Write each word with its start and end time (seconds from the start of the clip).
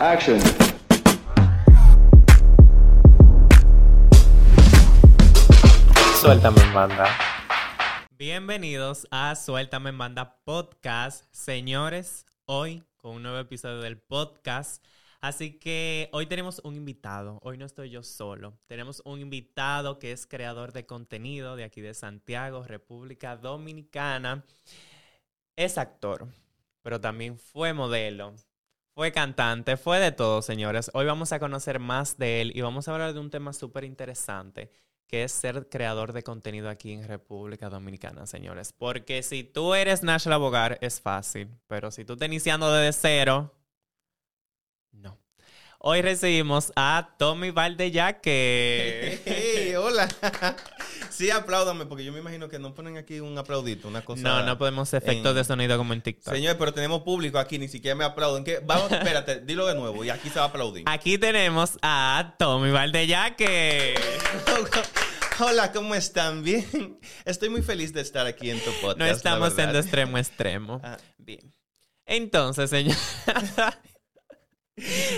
Action. 0.00 0.38
Suéltame 6.20 6.60
en 6.60 6.72
banda. 6.72 7.06
Bienvenidos 8.16 9.08
a 9.10 9.34
Suéltame 9.34 9.90
en 9.90 9.98
banda 9.98 10.38
podcast, 10.44 11.24
señores. 11.32 12.26
Hoy 12.44 12.84
con 12.96 13.16
un 13.16 13.24
nuevo 13.24 13.38
episodio 13.38 13.80
del 13.80 13.98
podcast. 13.98 14.84
Así 15.20 15.58
que 15.58 16.08
hoy 16.12 16.26
tenemos 16.26 16.60
un 16.62 16.76
invitado. 16.76 17.40
Hoy 17.42 17.58
no 17.58 17.66
estoy 17.66 17.90
yo 17.90 18.04
solo. 18.04 18.56
Tenemos 18.68 19.02
un 19.04 19.20
invitado 19.20 19.98
que 19.98 20.12
es 20.12 20.28
creador 20.28 20.72
de 20.72 20.86
contenido 20.86 21.56
de 21.56 21.64
aquí 21.64 21.80
de 21.80 21.94
Santiago, 21.94 22.62
República 22.62 23.36
Dominicana. 23.36 24.44
Es 25.56 25.76
actor, 25.76 26.28
pero 26.82 27.00
también 27.00 27.36
fue 27.36 27.72
modelo. 27.72 28.36
Fue 28.98 29.12
cantante, 29.12 29.76
fue 29.76 30.00
de 30.00 30.10
todo, 30.10 30.42
señores. 30.42 30.90
Hoy 30.92 31.06
vamos 31.06 31.30
a 31.30 31.38
conocer 31.38 31.78
más 31.78 32.18
de 32.18 32.40
él 32.40 32.50
y 32.56 32.62
vamos 32.62 32.88
a 32.88 32.92
hablar 32.92 33.14
de 33.14 33.20
un 33.20 33.30
tema 33.30 33.52
súper 33.52 33.84
interesante 33.84 34.72
que 35.06 35.22
es 35.22 35.30
ser 35.30 35.68
creador 35.68 36.12
de 36.12 36.24
contenido 36.24 36.68
aquí 36.68 36.94
en 36.94 37.06
República 37.06 37.68
Dominicana, 37.68 38.26
señores. 38.26 38.74
Porque 38.76 39.22
si 39.22 39.44
tú 39.44 39.74
eres 39.74 40.02
National 40.02 40.40
Abogar, 40.40 40.78
es 40.80 41.00
fácil. 41.00 41.48
Pero 41.68 41.92
si 41.92 42.04
tú 42.04 42.14
estás 42.14 42.26
iniciando 42.26 42.72
desde 42.72 43.00
cero, 43.00 43.54
no. 44.90 45.16
Hoy 45.78 46.02
recibimos 46.02 46.72
a 46.74 47.14
Tommy 47.20 47.52
Valdeyaque. 47.52 49.22
Hey, 49.24 49.76
hola. 49.76 50.08
Sí, 51.10 51.30
apláudame, 51.30 51.86
porque 51.86 52.04
yo 52.04 52.12
me 52.12 52.18
imagino 52.20 52.48
que 52.48 52.58
no 52.58 52.74
ponen 52.74 52.96
aquí 52.96 53.20
un 53.20 53.36
aplaudito, 53.38 53.88
una 53.88 54.02
cosa. 54.04 54.22
No, 54.22 54.42
no 54.44 54.58
podemos 54.58 54.92
efectos 54.94 55.30
en- 55.30 55.36
de 55.36 55.44
sonido 55.44 55.76
como 55.78 55.92
en 55.92 56.02
TikTok. 56.02 56.32
Señor, 56.34 56.56
pero 56.58 56.72
tenemos 56.72 57.02
público 57.02 57.38
aquí, 57.38 57.58
ni 57.58 57.68
siquiera 57.68 57.94
me 57.94 58.04
aplauden. 58.04 58.44
¿Qué? 58.44 58.60
Vamos, 58.64 58.90
espérate, 58.92 59.40
dilo 59.40 59.66
de 59.66 59.74
nuevo 59.74 60.04
y 60.04 60.10
aquí 60.10 60.28
se 60.28 60.38
va 60.38 60.46
a 60.46 60.48
aplaudir. 60.48 60.84
Aquí 60.86 61.18
tenemos 61.18 61.78
a 61.82 62.34
Tommy 62.38 62.70
Valdeyaque. 62.70 63.94
Hola, 65.40 65.70
¿cómo 65.72 65.94
están? 65.94 66.42
Bien. 66.42 66.98
Estoy 67.24 67.48
muy 67.48 67.62
feliz 67.62 67.92
de 67.92 68.00
estar 68.00 68.26
aquí 68.26 68.50
en 68.50 68.58
tu 68.58 68.70
podcast. 68.80 68.98
No 68.98 69.06
estamos 69.06 69.52
siendo 69.54 69.78
extremo 69.78 70.18
extremo. 70.18 70.80
Ah, 70.82 70.98
Bien. 71.16 71.54
Entonces, 72.06 72.70
señor. 72.70 72.96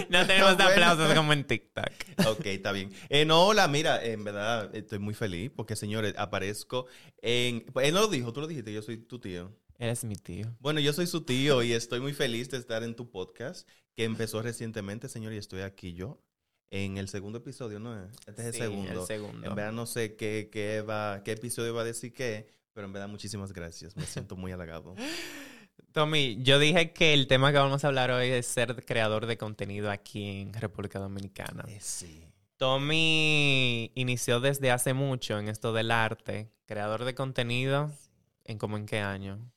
no 0.09 0.27
tenemos 0.27 0.57
Bueno. 0.57 0.71
aplausos 0.71 1.15
como 1.15 1.33
en 1.33 1.45
TikTok. 1.45 1.93
ok, 2.27 2.47
está 2.47 2.73
bien. 2.73 2.93
Eh, 3.09 3.25
no, 3.25 3.47
hola, 3.47 3.69
mira, 3.69 4.05
en 4.05 4.25
verdad 4.25 4.75
estoy 4.75 4.99
muy 4.99 5.15
feliz 5.15 5.51
porque, 5.55 5.77
señores, 5.77 6.15
aparezco 6.17 6.87
en... 7.23 7.61
pues, 7.73 7.89
Él 7.89 7.95
no 7.95 8.01
lo 8.01 8.09
dijo, 8.09 8.33
tú 8.33 8.41
lo 8.41 8.47
dijiste, 8.47 8.73
yo 8.73 8.83
soy 8.83 8.99
tu 8.99 9.19
tío. 9.19 9.53
Eres 9.79 10.05
mi 10.05 10.17
tío. 10.17 10.47
Bueno, 10.61 10.81
yo 10.81 10.93
soy 10.93 11.07
su 11.07 11.23
tío 11.23 11.63
y 11.63 11.73
estoy 11.73 12.01
muy 12.01 12.13
feliz 12.13 12.51
de 12.51 12.59
estar 12.59 12.83
en 12.83 12.95
tu 12.95 13.11
podcast 13.11 13.67
que 13.97 14.05
empezó 14.05 14.43
recientemente, 14.43 15.09
señor, 15.09 15.33
y 15.33 15.39
estoy 15.39 15.63
aquí 15.63 15.95
yo 15.95 16.23
en 16.71 16.99
el 16.99 17.09
segundo 17.09 17.39
episodio, 17.39 17.81
¿no? 17.81 17.99
Este 18.27 18.43
es 18.43 18.47
el 18.49 18.53
Sí, 18.53 18.59
segundo. 18.61 19.01
el 19.01 19.07
segundo. 19.07 19.49
En 19.49 19.55
verdad 19.55 19.73
no 19.73 19.87
sé 19.87 20.17
qué, 20.17 20.49
qué, 20.53 20.83
va, 20.83 21.23
qué 21.25 21.33
episodio 21.33 21.75
va 21.75 21.81
a 21.81 21.85
decir 21.85 22.13
qué, 22.13 22.47
pero 22.73 22.87
en 22.87 22.93
verdad 22.93 23.09
muchísimas 23.09 23.53
gracias. 23.53 23.97
Me 23.97 24.05
siento 24.07 24.37
muy 24.37 24.53
halagado. 24.53 24.95
Tommy, 25.93 26.39
yo 26.43 26.59
dije 26.59 26.93
que 26.93 27.13
el 27.15 27.27
tema 27.27 27.51
que 27.53 27.59
vamos 27.59 27.85
a 27.85 27.89
hablar 27.89 28.11
hoy 28.11 28.29
es 28.29 28.47
ser 28.47 28.85
creador 28.85 29.27
de 29.27 29.37
contenido 29.37 29.91
aquí 29.91 30.41
en 30.43 30.53
República 30.53 30.99
Dominicana. 31.01 31.65
Eh, 31.69 31.79
sí. 31.81 32.25
Tommy 32.57 33.91
inició 33.95 34.39
desde 34.41 34.71
hace 34.71 34.95
mucho 34.95 35.39
en 35.39 35.49
esto 35.49 35.73
del 35.73 35.91
arte, 35.91 36.53
creador 36.67 37.05
de 37.05 37.15
contenido, 37.15 37.91
¿en 38.45 38.59
como 38.59 38.77
en 38.77 38.87
qué 38.87 39.01
año? 39.01 39.51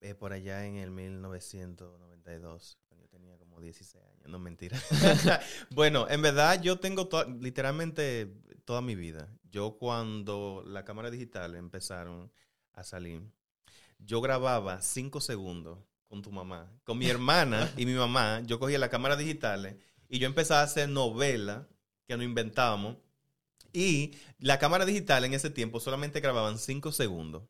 Eh, 0.00 0.14
por 0.14 0.32
allá 0.32 0.64
en 0.66 0.76
el 0.76 0.90
1992, 0.90 2.78
cuando 2.88 3.04
yo 3.04 3.08
tenía 3.10 3.36
como 3.38 3.60
16 3.60 4.02
años. 4.04 4.28
No, 4.28 4.38
mentira. 4.38 4.78
bueno, 5.70 6.06
en 6.08 6.22
verdad 6.22 6.62
yo 6.62 6.78
tengo 6.78 7.08
to- 7.08 7.24
literalmente 7.24 8.32
toda 8.64 8.80
mi 8.80 8.94
vida. 8.94 9.28
Yo 9.50 9.76
cuando 9.76 10.62
la 10.66 10.84
cámara 10.84 11.10
digital 11.10 11.54
empezaron 11.54 12.30
a 12.74 12.84
salir, 12.84 13.22
yo 14.04 14.20
grababa 14.20 14.80
5 14.80 15.20
segundos 15.20 15.78
con 16.08 16.22
tu 16.22 16.30
mamá, 16.30 16.70
con 16.84 16.98
mi 16.98 17.06
hermana 17.08 17.72
y 17.76 17.86
mi 17.86 17.94
mamá. 17.94 18.42
Yo 18.44 18.58
cogía 18.58 18.78
la 18.78 18.88
cámara 18.90 19.16
digital 19.16 19.76
y 20.08 20.18
yo 20.18 20.26
empezaba 20.26 20.60
a 20.60 20.64
hacer 20.64 20.88
novelas 20.88 21.66
que 22.06 22.16
nos 22.16 22.24
inventábamos. 22.24 22.96
Y 23.72 24.14
la 24.38 24.58
cámara 24.58 24.84
digital 24.86 25.24
en 25.24 25.34
ese 25.34 25.50
tiempo 25.50 25.80
solamente 25.80 26.20
grababan 26.20 26.58
5 26.58 26.92
segundos. 26.92 27.42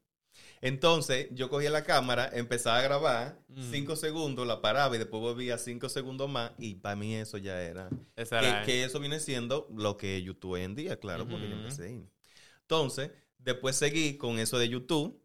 Entonces, 0.62 1.28
yo 1.32 1.50
cogía 1.50 1.68
la 1.68 1.84
cámara, 1.84 2.30
empezaba 2.32 2.78
a 2.78 2.82
grabar 2.82 3.38
Mm. 3.48 3.70
5 3.70 3.96
segundos, 3.96 4.46
la 4.46 4.62
paraba 4.62 4.94
y 4.96 4.98
después 4.98 5.20
volvía 5.20 5.58
5 5.58 5.88
segundos 5.90 6.30
más. 6.30 6.52
Y 6.58 6.76
para 6.76 6.96
mí 6.96 7.14
eso 7.14 7.36
ya 7.36 7.60
era. 7.60 7.90
Esa 8.16 8.40
Que, 8.40 8.48
era- 8.48 8.62
que 8.64 8.84
eso 8.84 8.98
viene 9.00 9.20
siendo 9.20 9.68
lo 9.76 9.98
que 9.98 10.22
YouTube 10.22 10.52
hoy 10.52 10.62
en 10.62 10.74
día, 10.74 10.98
claro, 10.98 11.28
porque 11.28 11.48
yo 11.48 11.54
empecé 11.56 11.84
ahí. 11.88 12.08
Entonces, 12.62 13.10
después 13.38 13.76
seguí 13.76 14.16
con 14.16 14.38
eso 14.38 14.58
de 14.58 14.68
YouTube. 14.70 15.20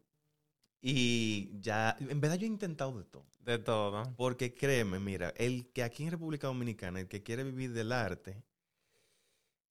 Y 0.82 1.60
ya, 1.60 1.96
en 2.00 2.20
verdad 2.20 2.36
yo 2.36 2.46
he 2.46 2.48
intentado 2.48 2.96
de 2.96 3.04
todo. 3.04 3.26
de 3.40 3.58
todo. 3.58 4.02
Porque 4.16 4.54
créeme, 4.54 4.98
mira, 4.98 5.34
el 5.36 5.70
que 5.72 5.82
aquí 5.82 6.04
en 6.04 6.12
República 6.12 6.46
Dominicana, 6.46 7.00
el 7.00 7.08
que 7.08 7.22
quiere 7.22 7.44
vivir 7.44 7.72
del 7.72 7.92
arte, 7.92 8.42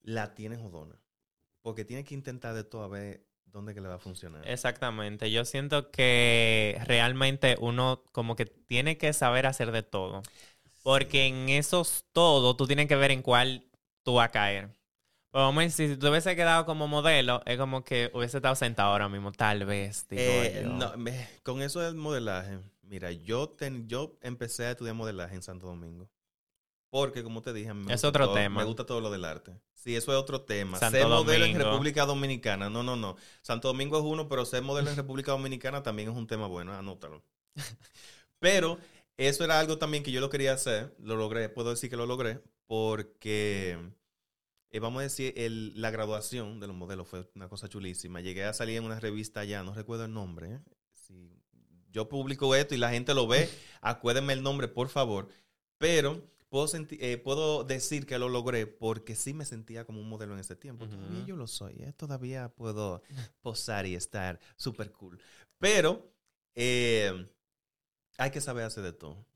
la 0.02 0.34
tiene 0.34 0.56
jodona. 0.56 1.00
Porque 1.62 1.84
tiene 1.84 2.04
que 2.04 2.14
intentar 2.14 2.54
de 2.54 2.64
todo 2.64 2.84
a 2.84 2.88
ver 2.88 3.26
dónde 3.44 3.74
que 3.74 3.80
le 3.80 3.88
va 3.88 3.96
a 3.96 3.98
funcionar. 3.98 4.48
Exactamente. 4.48 5.30
Yo 5.30 5.44
siento 5.44 5.90
que 5.90 6.80
realmente 6.86 7.56
uno 7.60 8.04
como 8.12 8.36
que 8.36 8.46
tiene 8.46 8.96
que 8.96 9.12
saber 9.12 9.46
hacer 9.46 9.72
de 9.72 9.82
todo. 9.82 10.22
Porque 10.82 11.26
en 11.26 11.48
esos 11.48 12.04
todo 12.12 12.56
tú 12.56 12.66
tienes 12.66 12.86
que 12.86 12.96
ver 12.96 13.10
en 13.10 13.22
cuál 13.22 13.66
tú 14.02 14.14
vas 14.14 14.28
a 14.28 14.32
caer. 14.32 14.79
Pero 15.32 15.44
vamos 15.44 15.60
a 15.60 15.64
decir, 15.64 15.90
si 15.90 15.96
tú 15.96 16.08
hubiese 16.08 16.34
quedado 16.34 16.66
como 16.66 16.88
modelo, 16.88 17.40
es 17.46 17.56
como 17.58 17.84
que 17.84 18.10
hubiese 18.14 18.38
estado 18.38 18.54
sentado 18.56 18.90
ahora 18.90 19.08
mismo, 19.08 19.30
tal 19.32 19.64
vez. 19.64 20.06
Digo 20.08 20.22
Eh, 20.22 20.62
yo. 20.64 20.70
no, 20.70 20.96
me- 20.96 21.28
con 21.44 21.62
eso 21.62 21.80
del 21.80 21.94
modelaje, 21.94 22.58
mira, 22.82 23.12
yo, 23.12 23.48
ten- 23.48 23.86
yo 23.88 24.16
empecé 24.22 24.64
a 24.66 24.70
estudiar 24.72 24.94
modelaje 24.96 25.34
en 25.36 25.42
Santo 25.42 25.66
Domingo. 25.66 26.08
Porque, 26.90 27.22
como 27.22 27.40
te 27.42 27.52
dije, 27.52 27.72
me 27.72 27.82
Es 27.82 28.02
gusta 28.02 28.08
otro 28.08 28.24
todo- 28.26 28.34
tema. 28.34 28.60
Me 28.60 28.66
gusta 28.66 28.84
todo 28.84 29.00
lo 29.00 29.12
del 29.12 29.24
arte. 29.24 29.52
Sí, 29.74 29.94
eso 29.94 30.10
es 30.12 30.18
otro 30.18 30.40
tema. 30.42 30.76
Santo 30.78 30.98
ser 30.98 31.06
modelo 31.06 31.44
en 31.44 31.52
Domingo. 31.52 31.70
República 31.70 32.04
Dominicana. 32.04 32.68
No, 32.68 32.82
no, 32.82 32.96
no. 32.96 33.16
Santo 33.42 33.68
Domingo 33.68 33.96
es 33.98 34.04
uno, 34.04 34.28
pero 34.28 34.44
ser 34.44 34.62
modelo 34.62 34.90
en 34.90 34.96
República 34.96 35.30
Dominicana 35.30 35.84
también 35.84 36.08
es 36.10 36.16
un 36.16 36.26
tema 36.26 36.48
bueno. 36.48 36.72
Anótalo. 36.74 37.22
pero 38.40 38.78
eso 39.16 39.44
era 39.44 39.60
algo 39.60 39.78
también 39.78 40.02
que 40.02 40.10
yo 40.10 40.20
lo 40.20 40.28
quería 40.30 40.52
hacer. 40.52 40.92
Lo 40.98 41.14
logré. 41.14 41.48
Puedo 41.48 41.70
decir 41.70 41.88
que 41.90 41.96
lo 41.96 42.06
logré. 42.06 42.40
Porque, 42.66 43.78
eh, 44.70 44.78
vamos 44.80 45.00
a 45.00 45.02
decir, 45.04 45.32
el- 45.36 45.80
la 45.80 45.90
graduación 45.90 46.60
de 46.60 46.66
los 46.66 46.76
modelos 46.76 47.08
fue 47.08 47.28
una 47.34 47.48
cosa 47.48 47.68
chulísima. 47.68 48.20
Llegué 48.20 48.44
a 48.44 48.52
salir 48.52 48.76
en 48.78 48.84
una 48.84 49.00
revista 49.00 49.40
allá. 49.40 49.62
No 49.62 49.74
recuerdo 49.74 50.04
el 50.04 50.12
nombre. 50.12 50.54
¿eh? 50.54 50.60
Si 50.92 51.30
yo 51.90 52.08
publico 52.08 52.54
esto 52.54 52.74
y 52.74 52.78
la 52.78 52.90
gente 52.90 53.14
lo 53.14 53.26
ve, 53.26 53.48
acuérdenme 53.80 54.32
el 54.32 54.42
nombre, 54.42 54.68
por 54.68 54.88
favor. 54.88 55.28
Pero 55.78 56.22
puedo, 56.48 56.66
eh, 56.90 57.16
puedo 57.18 57.64
decir 57.64 58.06
que 58.06 58.18
lo 58.18 58.28
logré 58.28 58.66
porque 58.66 59.16
sí 59.16 59.32
me 59.34 59.44
sentía 59.44 59.84
como 59.84 60.00
un 60.00 60.08
modelo 60.08 60.34
en 60.34 60.40
ese 60.40 60.54
tiempo. 60.56 60.84
Ujú. 60.84 60.94
Todavía 60.96 61.24
yo 61.26 61.36
lo 61.36 61.46
soy. 61.46 61.74
Todavía 61.96 62.48
puedo 62.50 63.02
posar 63.40 63.86
y 63.86 63.94
estar 63.94 64.38
súper 64.56 64.92
cool. 64.92 65.18
Pero 65.58 66.12
eh, 66.54 67.28
hay 68.18 68.30
que 68.30 68.40
saber 68.40 68.64
hacer 68.64 68.84
de 68.84 68.92
todo. 68.92 69.26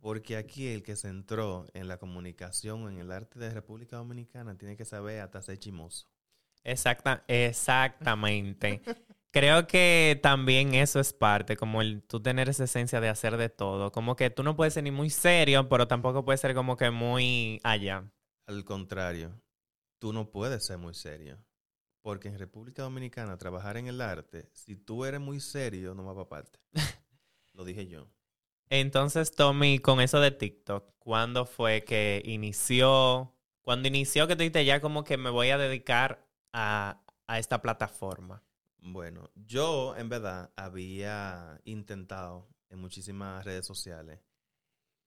Porque 0.00 0.36
aquí 0.36 0.68
el 0.68 0.82
que 0.82 0.96
se 0.96 1.08
entró 1.08 1.66
en 1.74 1.88
la 1.88 1.98
comunicación, 1.98 2.88
en 2.88 2.98
el 2.98 3.10
arte 3.10 3.38
de 3.38 3.50
República 3.50 3.96
Dominicana, 3.96 4.56
tiene 4.56 4.76
que 4.76 4.84
saber 4.84 5.20
hasta 5.20 5.42
ser 5.42 5.58
chimoso. 5.58 6.08
Exacta, 6.64 7.24
exactamente. 7.26 8.82
Creo 9.30 9.66
que 9.66 10.18
también 10.22 10.74
eso 10.74 11.00
es 11.00 11.12
parte, 11.12 11.56
como 11.56 11.82
el 11.82 12.02
tú 12.02 12.20
tener 12.20 12.48
esa 12.48 12.64
esencia 12.64 13.00
de 13.00 13.08
hacer 13.08 13.36
de 13.36 13.48
todo. 13.48 13.92
Como 13.92 14.16
que 14.16 14.30
tú 14.30 14.42
no 14.42 14.56
puedes 14.56 14.74
ser 14.74 14.84
ni 14.84 14.90
muy 14.90 15.10
serio, 15.10 15.68
pero 15.68 15.86
tampoco 15.86 16.24
puedes 16.24 16.40
ser 16.40 16.54
como 16.54 16.76
que 16.76 16.90
muy 16.90 17.60
allá. 17.62 18.10
Al 18.46 18.64
contrario, 18.64 19.38
tú 19.98 20.12
no 20.12 20.30
puedes 20.30 20.64
ser 20.64 20.78
muy 20.78 20.94
serio. 20.94 21.38
Porque 22.00 22.28
en 22.28 22.38
República 22.38 22.82
Dominicana 22.82 23.36
trabajar 23.36 23.76
en 23.76 23.86
el 23.86 24.00
arte, 24.00 24.48
si 24.54 24.76
tú 24.76 25.04
eres 25.04 25.20
muy 25.20 25.40
serio, 25.40 25.94
no 25.94 26.04
va 26.04 26.14
para 26.14 26.28
parte. 26.28 26.58
Lo 27.52 27.64
dije 27.64 27.86
yo. 27.86 28.08
Entonces, 28.70 29.32
Tommy, 29.32 29.78
con 29.78 30.00
eso 30.00 30.20
de 30.20 30.30
TikTok, 30.30 30.92
¿cuándo 30.98 31.46
fue 31.46 31.84
que 31.84 32.22
inició? 32.24 33.34
Cuando 33.62 33.88
inició 33.88 34.26
que 34.26 34.34
tú 34.34 34.40
dijiste 34.40 34.64
ya 34.64 34.80
como 34.80 35.04
que 35.04 35.16
me 35.16 35.30
voy 35.30 35.50
a 35.50 35.58
dedicar 35.58 36.26
a, 36.52 37.02
a 37.26 37.38
esta 37.38 37.62
plataforma. 37.62 38.42
Bueno, 38.78 39.30
yo 39.34 39.96
en 39.96 40.08
verdad 40.08 40.50
había 40.56 41.60
intentado 41.64 42.48
en 42.70 42.80
muchísimas 42.80 43.44
redes 43.44 43.66
sociales 43.66 44.20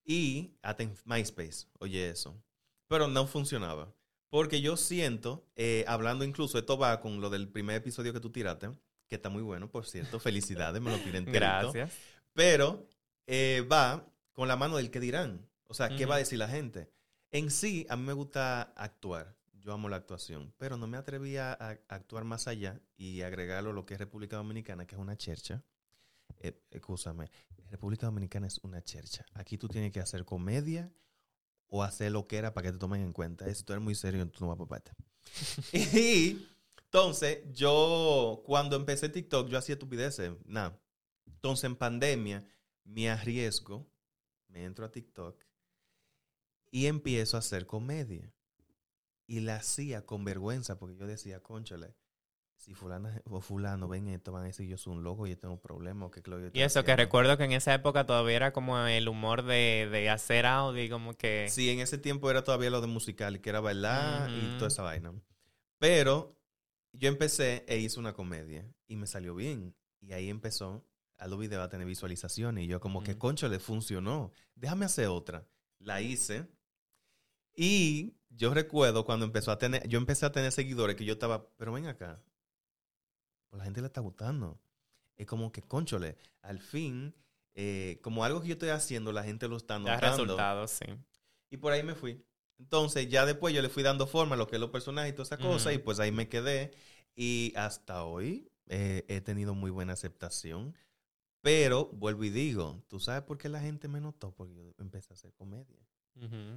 y 0.04 0.58
hasta 0.62 0.84
en 0.84 0.96
MySpace, 1.06 1.68
oye 1.80 2.10
eso, 2.10 2.42
pero 2.88 3.08
no 3.08 3.28
funcionaba. 3.28 3.94
Porque 4.30 4.62
yo 4.62 4.78
siento, 4.78 5.46
eh, 5.56 5.84
hablando 5.88 6.24
incluso, 6.24 6.58
esto 6.58 6.78
va 6.78 7.02
con 7.02 7.20
lo 7.20 7.30
del 7.30 7.50
primer 7.50 7.76
episodio 7.76 8.14
que 8.14 8.22
tú 8.22 8.32
tiraste, 8.32 8.70
que 9.08 9.16
está 9.16 9.30
muy 9.30 9.42
bueno, 9.42 9.70
por 9.70 9.86
cierto, 9.86 10.20
felicidades, 10.20 10.82
me 10.82 10.90
lo 10.90 10.96
enterito. 11.04 11.32
Gracias. 11.32 11.92
Pero 12.34 12.88
eh, 13.28 13.66
va 13.72 14.08
con 14.34 14.48
la 14.48 14.56
mano 14.56 14.78
del 14.78 14.92
que 14.92 15.00
dirán. 15.00 15.48
O 15.66 15.74
sea, 15.74 15.90
¿qué 15.90 16.06
va 16.06 16.16
a 16.16 16.20
decir 16.20 16.38
la 16.38 16.48
gente? 16.48 16.92
En 17.32 17.50
sí, 17.50 17.86
a 17.90 17.96
mí 17.96 18.04
me 18.04 18.14
gusta 18.14 18.74
actuar. 18.76 19.38
Yo 19.54 19.74
amo 19.74 19.90
la 19.90 19.98
actuación, 19.98 20.54
pero 20.58 20.76
no 20.76 20.88
me 20.88 20.98
atreví 20.98 21.38
a, 21.38 21.54
a 21.54 21.78
actuar 21.88 22.24
más 22.24 22.48
allá 22.48 22.82
y 22.98 23.22
agregarlo 23.22 23.74
lo 23.74 23.86
que 23.86 23.94
es 23.94 24.00
República 24.00 24.38
Dominicana, 24.38 24.88
que 24.88 24.96
es 24.96 25.02
una 25.02 25.16
chercha. 25.16 25.64
Eh, 26.40 26.60
escúchame, 26.72 27.30
República 27.70 28.08
Dominicana 28.08 28.48
es 28.48 28.60
una 28.64 28.82
chercha. 28.84 29.26
Aquí 29.34 29.58
tú 29.58 29.68
tienes 29.68 29.92
que 29.92 30.00
hacer 30.00 30.26
comedia 30.26 30.92
o 31.68 31.84
hacer 31.84 32.12
lo 32.12 32.28
que 32.28 32.38
era 32.38 32.54
para 32.54 32.68
que 32.68 32.74
te 32.74 32.80
tomen 32.80 33.02
en 33.02 33.14
cuenta. 33.14 33.54
Si 33.54 33.64
tú 33.64 33.74
eres 33.74 33.84
muy 33.84 33.96
serio, 33.96 34.28
tú 34.30 34.44
no 34.44 34.48
vas 34.50 34.58
para 34.58 34.70
parte. 34.70 34.92
y 35.74 36.48
entonces, 36.92 37.40
yo 37.54 38.44
cuando 38.46 38.76
empecé 38.76 39.08
TikTok, 39.08 39.48
yo 39.48 39.58
hacía 39.58 39.74
estupideces. 39.74 40.34
Nada. 40.46 40.78
Entonces, 41.26 41.64
en 41.64 41.78
pandemia, 41.78 42.46
me 42.84 43.10
arriesgo, 43.10 43.90
me 44.48 44.64
entro 44.66 44.86
a 44.86 44.92
TikTok 44.92 45.44
y 46.72 46.88
empiezo 46.88 47.38
a 47.38 47.40
hacer 47.40 47.66
comedia. 47.66 48.34
Y 49.28 49.40
la 49.42 49.58
hacía 49.58 50.06
con 50.06 50.26
vergüenza 50.26 50.78
porque 50.78 50.98
yo 50.98 51.08
decía, 51.08 51.42
conchale, 51.42 51.96
si 52.58 52.74
fulana 52.74 53.22
o 53.26 53.42
fulano 53.42 53.88
ven 53.88 54.08
esto, 54.10 54.32
van 54.32 54.44
a 54.44 54.48
decir 54.48 54.68
yo 54.68 54.78
soy 54.78 54.94
un 54.94 55.04
loco 55.04 55.26
y 55.26 55.32
yo 55.32 55.38
tengo 55.38 55.60
problemas 55.60 56.12
que 56.12 56.22
Claudio 56.22 56.52
Y 56.54 56.62
eso, 56.62 56.84
que 56.84 56.96
recuerdo 56.96 57.38
que 57.38 57.46
en 57.46 57.54
esa 57.54 57.74
época 57.74 58.06
todavía 58.06 58.36
era 58.36 58.54
como 58.54 58.78
el 58.80 59.08
humor 59.08 59.44
de, 59.44 59.88
de 59.92 60.10
hacer 60.10 60.46
audio 60.46 60.84
y 60.84 60.90
como 60.90 61.14
que... 61.16 61.48
Sí, 61.50 61.70
en 61.70 61.80
ese 61.80 61.98
tiempo 61.98 62.30
era 62.30 62.44
todavía 62.44 62.70
lo 62.70 62.82
de 62.82 62.88
musical, 62.88 63.42
que 63.42 63.50
era 63.50 63.62
bailar 63.62 64.30
y 64.32 64.48
Ujú. 64.48 64.58
toda 64.58 64.68
esa 64.68 64.84
vaina. 64.84 65.14
Pero 65.80 66.38
yo 66.94 67.08
empecé 67.08 67.66
e 67.68 67.78
hice 67.78 68.00
una 68.00 68.14
comedia 68.14 68.70
y 68.88 68.96
me 68.96 69.08
salió 69.08 69.34
bien. 69.34 69.76
Y 70.02 70.14
ahí 70.14 70.30
empezó 70.30 70.86
a 71.22 71.28
los 71.28 71.38
videos 71.40 71.64
a 71.64 71.70
tener 71.70 71.86
visualizaciones. 71.88 72.64
Y 72.64 72.68
yo 72.68 72.80
como 72.80 73.04
que, 73.04 73.18
concho, 73.18 73.48
le 73.48 73.60
funcionó. 73.60 74.32
Déjame 74.56 74.86
hacer 74.86 75.08
otra. 75.08 75.48
La 75.80 76.02
hice. 76.02 76.48
Y 77.56 78.16
yo 78.30 78.54
recuerdo 78.54 79.06
cuando 79.06 79.26
empezó 79.26 79.52
a 79.52 79.58
tener, 79.58 79.88
yo 79.88 79.98
empecé 80.00 80.26
a 80.26 80.32
tener 80.32 80.52
seguidores 80.52 80.96
que 80.96 81.06
yo 81.06 81.14
estaba, 81.14 81.48
pero 81.58 81.74
ven 81.74 81.86
acá. 81.88 82.22
Pues 83.50 83.60
la 83.60 83.66
gente 83.66 83.82
le 83.82 83.88
está 83.88 84.02
gustando. 84.02 84.60
Es 85.16 85.28
como 85.28 85.52
que, 85.52 85.62
conchole, 85.62 86.18
al 86.42 86.60
fin, 86.60 87.14
eh, 87.54 88.00
como 88.02 88.24
algo 88.24 88.42
que 88.42 88.48
yo 88.48 88.54
estoy 88.54 88.70
haciendo, 88.70 89.12
la 89.12 89.24
gente 89.24 89.48
lo 89.48 89.58
está 89.58 89.76
Da 89.76 89.80
notando. 89.80 90.24
resultados, 90.24 90.72
sí. 90.72 90.86
Y 91.52 91.58
por 91.58 91.72
ahí 91.74 91.84
me 91.84 91.94
fui. 91.94 92.26
Entonces, 92.58 93.10
ya 93.10 93.26
después 93.26 93.54
yo 93.54 93.62
le 93.62 93.70
fui 93.70 93.84
dando 93.84 94.08
forma 94.08 94.36
a 94.36 94.38
lo 94.38 94.48
que 94.48 94.56
es 94.56 94.60
los 94.60 94.70
personajes 94.72 95.12
y 95.12 95.16
toda 95.16 95.24
esa 95.26 95.38
cosa, 95.38 95.70
Ujú. 95.70 95.76
y 95.76 95.78
pues 95.80 96.00
ahí 96.00 96.12
me 96.12 96.30
quedé. 96.30 96.72
Y 97.16 97.54
hasta 97.56 98.06
hoy 98.06 98.50
eh, 98.68 99.04
he 99.10 99.20
tenido 99.22 99.54
muy 99.54 99.70
buena 99.70 99.94
aceptación. 99.94 100.74
Pero 101.42 101.90
vuelvo 101.94 102.24
y 102.24 102.30
digo, 102.30 102.84
¿tú 102.88 103.00
sabes 103.00 103.24
por 103.24 103.38
qué 103.38 103.50
la 103.50 103.60
gente 103.60 103.88
me 103.88 104.00
notó? 104.00 104.32
Porque 104.36 104.54
yo 104.56 104.64
empecé 104.78 105.14
a 105.14 105.16
hacer 105.16 105.34
comedia. 105.34 105.78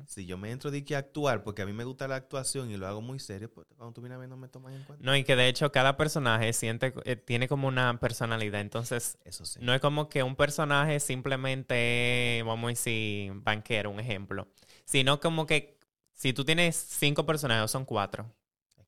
Si 0.06 0.26
yo 0.26 0.36
me 0.36 0.50
entro 0.50 0.70
de 0.70 0.84
que 0.84 0.94
actuar, 0.94 1.42
porque 1.42 1.62
a 1.62 1.66
mí 1.66 1.72
me 1.72 1.84
gusta 1.84 2.06
la 2.06 2.16
actuación 2.16 2.70
y 2.70 2.76
lo 2.76 2.86
hago 2.86 3.00
muy 3.00 3.18
serio, 3.18 3.50
pues 3.50 3.66
cuando 3.76 3.94
tú 3.94 4.02
vienes 4.02 4.16
a 4.16 4.18
ver 4.18 4.28
no 4.28 4.36
me 4.36 4.48
tomas 4.48 4.74
en 4.74 4.82
cuenta. 4.82 5.02
No, 5.02 5.16
y 5.16 5.24
que 5.24 5.36
de 5.36 5.48
hecho 5.48 5.72
cada 5.72 5.96
personaje 5.96 6.52
siente, 6.52 6.92
eh, 7.04 7.16
tiene 7.16 7.48
como 7.48 7.66
una 7.68 7.98
personalidad. 7.98 8.60
Entonces, 8.60 9.16
Eso 9.24 9.46
sí. 9.46 9.60
no 9.62 9.72
es 9.72 9.80
como 9.80 10.10
que 10.10 10.22
un 10.22 10.36
personaje 10.36 11.00
simplemente, 11.00 12.42
vamos 12.44 12.64
a 12.66 12.68
decir, 12.70 13.32
banquero, 13.36 13.90
un 13.90 14.00
ejemplo. 14.00 14.48
Sino 14.84 15.18
como 15.20 15.46
que 15.46 15.78
si 16.12 16.34
tú 16.34 16.44
tienes 16.44 16.76
cinco 16.76 17.24
personajes, 17.24 17.70
son 17.70 17.84
cuatro. 17.86 18.30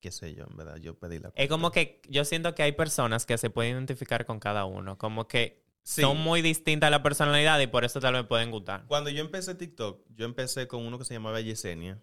Qué 0.01 0.13
sé 0.13 0.35
yo, 0.35 0.45
en 0.49 0.57
verdad, 0.57 0.77
yo 0.77 0.99
pedí 0.99 1.19
la 1.19 1.33
Es 1.35 1.49
como 1.49 1.71
cuenta. 1.73 1.91
que 2.03 2.03
yo 2.11 2.25
siento 2.27 2.55
que 2.55 2.63
hay 2.63 2.73
personas 2.73 3.25
que 3.25 3.39
se 3.39 3.49
pueden 3.51 3.73
identificar 3.77 4.27
con 4.27 4.39
cada 4.41 4.67
uno. 4.67 4.99
Como 4.99 5.27
que 5.27 5.65
Sí. 5.87 6.01
son 6.01 6.19
muy 6.19 6.43
distintas 6.43 6.91
la 6.91 7.01
personalidad 7.01 7.61
y 7.61 7.69
por 7.69 7.85
eso 7.85 8.01
tal 8.01 8.15
vez 8.15 8.25
pueden 8.25 8.51
gustar. 8.51 8.85
Cuando 8.89 9.09
yo 9.09 9.21
empecé 9.21 9.55
TikTok, 9.55 10.05
yo 10.17 10.25
empecé 10.25 10.67
con 10.67 10.85
uno 10.85 10.99
que 10.99 11.05
se 11.05 11.15
llamaba 11.15 11.41
Yesenia. 11.41 12.03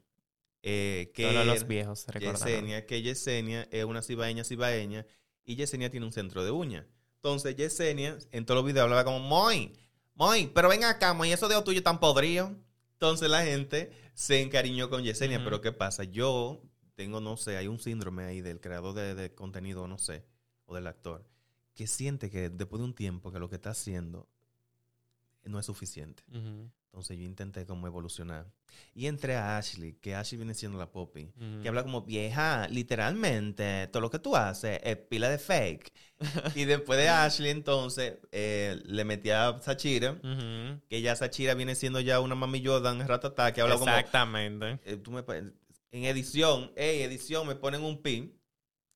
Eh, 0.61 1.11
que 1.13 1.43
los 1.43 1.67
viejos 1.67 2.07
recordarán. 2.07 2.47
Yesenia, 2.47 2.85
que 2.85 3.01
Yesenia 3.01 3.67
es 3.71 3.83
una 3.83 4.01
cibaeña 4.01 4.45
cibaeña 4.45 5.05
y 5.43 5.57
Yesenia 5.57 5.89
tiene 5.89 6.05
un 6.05 6.13
centro 6.13 6.45
de 6.45 6.51
uñas. 6.51 6.85
Entonces 7.15 7.57
Yesenia 7.57 8.17
en 8.31 8.45
todos 8.45 8.59
los 8.59 8.65
videos 8.65 8.85
hablaba 8.85 9.03
como, 9.03 9.19
Moy, 9.19 9.73
Moy, 10.13 10.49
pero 10.55 10.69
ven 10.69 10.85
acá, 10.85 11.13
Moy, 11.13 11.33
eso 11.33 11.49
dedo 11.49 11.65
tuyo 11.65 11.83
tan 11.83 11.99
podrido. 11.99 12.55
Entonces 12.93 13.29
la 13.29 13.43
gente 13.43 13.91
se 14.13 14.41
encariñó 14.41 14.89
con 14.89 15.03
Yesenia, 15.03 15.43
pero 15.43 15.59
¿qué 15.59 15.73
pasa? 15.73 16.05
Yo 16.05 16.61
tengo, 16.95 17.19
no 17.19 17.35
sé, 17.35 17.57
hay 17.57 17.67
un 17.67 17.79
síndrome 17.79 18.23
ahí 18.23 18.39
del 18.39 18.61
creador 18.61 18.95
de, 18.95 19.13
de 19.13 19.35
contenido, 19.35 19.89
no 19.89 19.97
sé, 19.97 20.23
o 20.63 20.73
del 20.73 20.87
actor, 20.87 21.27
que 21.73 21.87
siente 21.87 22.29
que 22.29 22.49
después 22.49 22.79
de 22.79 22.85
un 22.85 22.93
tiempo 22.93 23.31
que 23.31 23.39
lo 23.39 23.49
que 23.49 23.55
está 23.55 23.71
haciendo 23.71 24.27
no 25.45 25.59
es 25.59 25.65
suficiente. 25.65 26.23
Entonces 26.93 27.17
yo 27.17 27.23
intenté 27.23 27.65
como 27.65 27.87
evolucionar. 27.87 28.45
Y 28.93 29.07
entré 29.07 29.35
a 29.35 29.57
Ashley, 29.57 29.93
que 29.93 30.15
Ashley 30.15 30.37
viene 30.37 30.53
siendo 30.53 30.77
la 30.77 30.91
Poppy 30.91 31.31
que 31.61 31.67
habla 31.67 31.83
como 31.83 32.01
vieja, 32.03 32.67
literalmente, 32.69 33.87
todo 33.87 34.01
lo 34.01 34.09
que 34.11 34.19
tú 34.19 34.35
haces 34.35 34.79
es 34.83 34.97
pila 34.97 35.29
de 35.29 35.37
fake. 35.39 35.91
y 36.55 36.65
después 36.65 36.99
de 36.99 37.09
Ashley, 37.09 37.49
entonces, 37.49 38.19
eh, 38.31 38.79
le 38.85 39.03
metí 39.05 39.31
a 39.31 39.59
Sachira, 39.61 40.19
que 40.87 41.01
ya 41.01 41.15
Sachira 41.15 41.55
viene 41.55 41.75
siendo 41.75 41.99
ya 41.99 42.19
una 42.19 42.35
mami 42.35 42.63
Jordan 42.63 43.07
ratata, 43.07 43.51
que 43.53 43.61
habla 43.61 43.75
como, 43.75 43.87
Exactamente. 43.87 44.79
eh, 44.85 45.51
en 45.91 46.05
edición, 46.05 46.71
hey, 46.75 47.01
edición, 47.03 47.47
me 47.47 47.55
ponen 47.55 47.83
un 47.83 48.01
pin. 48.01 48.39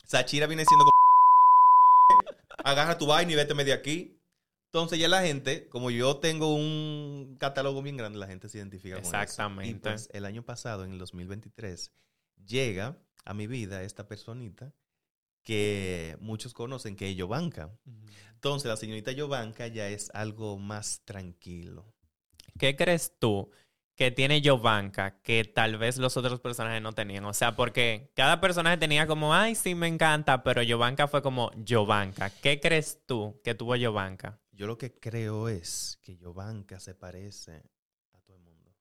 Sachira 0.04 0.48
viene 0.48 0.66
siendo 0.66 0.86
como, 0.86 1.07
agarra 2.68 2.98
tu 2.98 3.06
vaina 3.06 3.32
y 3.32 3.36
vete 3.36 3.54
de 3.54 3.74
aquí. 3.74 4.20
Entonces 4.66 5.00
ya 5.00 5.08
la 5.08 5.22
gente, 5.22 5.70
como 5.70 5.90
yo 5.90 6.18
tengo 6.18 6.54
un 6.54 7.38
catálogo 7.40 7.82
bien 7.82 7.96
grande, 7.96 8.20
la 8.20 8.28
gente 8.28 8.50
se 8.50 8.58
identifica 8.58 8.96
con 8.96 9.06
eso. 9.06 9.16
Exactamente. 9.16 9.90
pues 9.90 10.10
el 10.12 10.26
año 10.26 10.44
pasado, 10.44 10.84
en 10.84 10.92
el 10.92 11.00
2023, 11.00 11.92
llega 12.46 12.98
a 13.24 13.34
mi 13.34 13.48
vida 13.48 13.84
esta 13.84 14.08
personita 14.08 14.74
que 15.44 16.18
muchos 16.20 16.54
conocen, 16.54 16.98
que 16.98 17.10
es 17.10 17.16
Yovanka. 17.16 17.72
Entonces 18.34 18.68
la 18.68 18.76
señorita 18.76 19.14
Yovanka 19.14 19.68
ya 19.68 19.88
es 19.88 20.12
algo 20.14 20.58
más 20.58 21.02
tranquilo. 21.06 21.94
¿Qué 22.60 22.76
crees 22.76 23.14
tú 23.18 23.50
que 23.98 24.12
tiene 24.12 24.44
Jovanka 24.46 25.20
que 25.24 25.44
tal 25.44 25.78
vez 25.78 25.98
los 25.98 26.16
otros 26.18 26.40
personajes 26.40 26.82
no 26.82 26.94
tenían? 26.94 27.26
O 27.26 27.34
sea, 27.34 27.56
porque 27.56 28.12
cada 28.16 28.40
personaje 28.40 28.78
tenía 28.78 29.08
como, 29.08 29.34
ay, 29.34 29.56
sí, 29.56 29.74
me 29.74 29.88
encanta, 29.88 30.44
pero 30.44 30.62
Jovanka 30.66 31.08
fue 31.08 31.24
como 31.24 31.52
Jovanka. 31.68 32.30
¿Qué 32.30 32.60
crees 32.62 33.02
tú 33.08 33.42
que 33.44 33.56
tuvo 33.56 33.76
Jovanka? 33.76 34.40
Yo 34.52 34.68
lo 34.68 34.78
que 34.78 34.94
creo 34.94 35.50
es 35.50 36.00
que 36.04 36.16
Yovanka 36.16 36.80
se 36.80 36.94
parece 36.94 37.64
a 38.14 38.22
todo 38.22 38.38
el 38.38 38.44
mundo. 38.44 38.76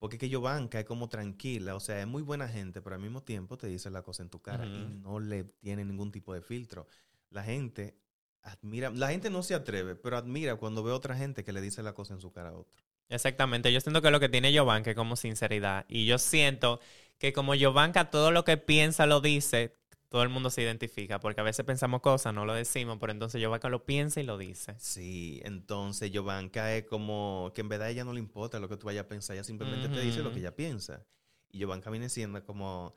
Porque 0.00 0.18
que 0.18 0.28
Yovanka 0.28 0.80
es 0.80 0.84
como 0.84 1.08
tranquila, 1.08 1.76
o 1.76 1.80
sea, 1.80 2.00
es 2.00 2.08
muy 2.08 2.22
buena 2.22 2.48
gente, 2.48 2.82
pero 2.82 2.96
al 2.96 3.02
mismo 3.02 3.22
tiempo 3.22 3.56
te 3.56 3.68
dice 3.68 3.88
la 3.88 4.02
cosa 4.02 4.24
en 4.24 4.30
tu 4.30 4.42
cara 4.42 4.66
y 4.66 4.84
no 5.00 5.20
le 5.20 5.44
tiene 5.44 5.84
ningún 5.84 6.10
tipo 6.10 6.34
de 6.34 6.42
filtro. 6.42 6.88
La 7.28 7.44
gente 7.44 7.96
admira, 8.42 8.90
la 8.90 9.10
gente 9.10 9.30
no 9.30 9.44
se 9.44 9.54
atreve, 9.54 9.94
pero 9.94 10.16
admira 10.16 10.56
cuando 10.56 10.82
ve 10.82 10.90
a 10.90 10.96
otra 10.96 11.16
gente 11.16 11.44
que 11.44 11.52
le 11.52 11.60
dice 11.60 11.84
la 11.84 11.92
cosa 11.92 12.14
en 12.14 12.20
su 12.20 12.32
cara 12.32 12.48
a 12.48 12.54
otro. 12.54 12.89
Exactamente, 13.10 13.72
yo 13.72 13.80
siento 13.80 14.00
que 14.02 14.10
lo 14.10 14.20
que 14.20 14.28
tiene 14.28 14.56
Jovanka 14.56 14.90
es 14.90 14.96
como 14.96 15.16
sinceridad. 15.16 15.84
Y 15.88 16.06
yo 16.06 16.18
siento 16.18 16.80
que 17.18 17.32
como 17.32 17.54
Jovanka 17.58 18.08
todo 18.10 18.30
lo 18.30 18.44
que 18.44 18.56
piensa 18.56 19.04
lo 19.06 19.20
dice, 19.20 19.76
todo 20.08 20.22
el 20.22 20.28
mundo 20.28 20.48
se 20.48 20.62
identifica, 20.62 21.18
porque 21.20 21.40
a 21.40 21.44
veces 21.44 21.64
pensamos 21.66 22.00
cosas, 22.02 22.32
no 22.32 22.44
lo 22.44 22.54
decimos, 22.54 22.98
pero 23.00 23.12
entonces 23.12 23.42
Jovanka 23.42 23.68
lo 23.68 23.84
piensa 23.84 24.20
y 24.20 24.24
lo 24.24 24.38
dice. 24.38 24.74
Sí, 24.78 25.40
entonces 25.44 26.12
Yovanka 26.12 26.74
es 26.74 26.84
como 26.84 27.50
que 27.54 27.62
en 27.62 27.68
verdad 27.68 27.88
a 27.88 27.90
ella 27.90 28.04
no 28.04 28.12
le 28.12 28.20
importa 28.20 28.60
lo 28.60 28.68
que 28.68 28.76
tú 28.76 28.86
vayas 28.86 29.04
a 29.04 29.08
pensar, 29.08 29.34
ella 29.34 29.44
simplemente 29.44 29.88
te 29.88 30.00
dice 30.00 30.22
lo 30.22 30.32
que 30.32 30.38
ella 30.38 30.54
piensa. 30.54 31.04
Y 31.50 31.58
Yovanka 31.58 31.90
viene 31.90 32.08
siendo 32.08 32.44
como... 32.44 32.94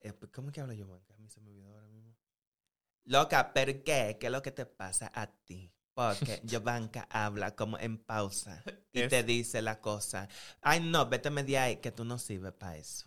eh, 0.00 0.12
¿Cómo 0.32 0.48
es 0.48 0.54
que 0.54 0.60
habla 0.60 0.74
Yovanka? 0.74 1.14
A 1.14 1.18
mí 1.18 1.30
se 1.30 1.40
me 1.40 1.48
olvidó 1.48 1.70
ahora 1.70 1.86
mismo. 1.88 2.14
Loca, 3.04 3.54
¿por 3.54 3.82
qué? 3.84 4.18
¿Qué 4.20 4.26
es 4.26 4.32
lo 4.32 4.42
que 4.42 4.52
te 4.52 4.66
pasa 4.66 5.10
a 5.14 5.26
ti? 5.26 5.72
Porque 6.08 6.40
Yovanka 6.44 7.06
habla 7.10 7.54
como 7.54 7.78
en 7.78 7.98
pausa 7.98 8.62
y 8.92 9.00
Es- 9.02 9.08
te 9.10 9.22
dice 9.22 9.60
la 9.62 9.80
cosa. 9.80 10.28
Ay, 10.62 10.80
no, 10.80 11.06
vete 11.08 11.30
de 11.30 11.58
ahí, 11.58 11.76
que 11.76 11.90
tú 11.92 12.04
no 12.04 12.18
sirves 12.18 12.52
para 12.52 12.76
eso. 12.76 13.06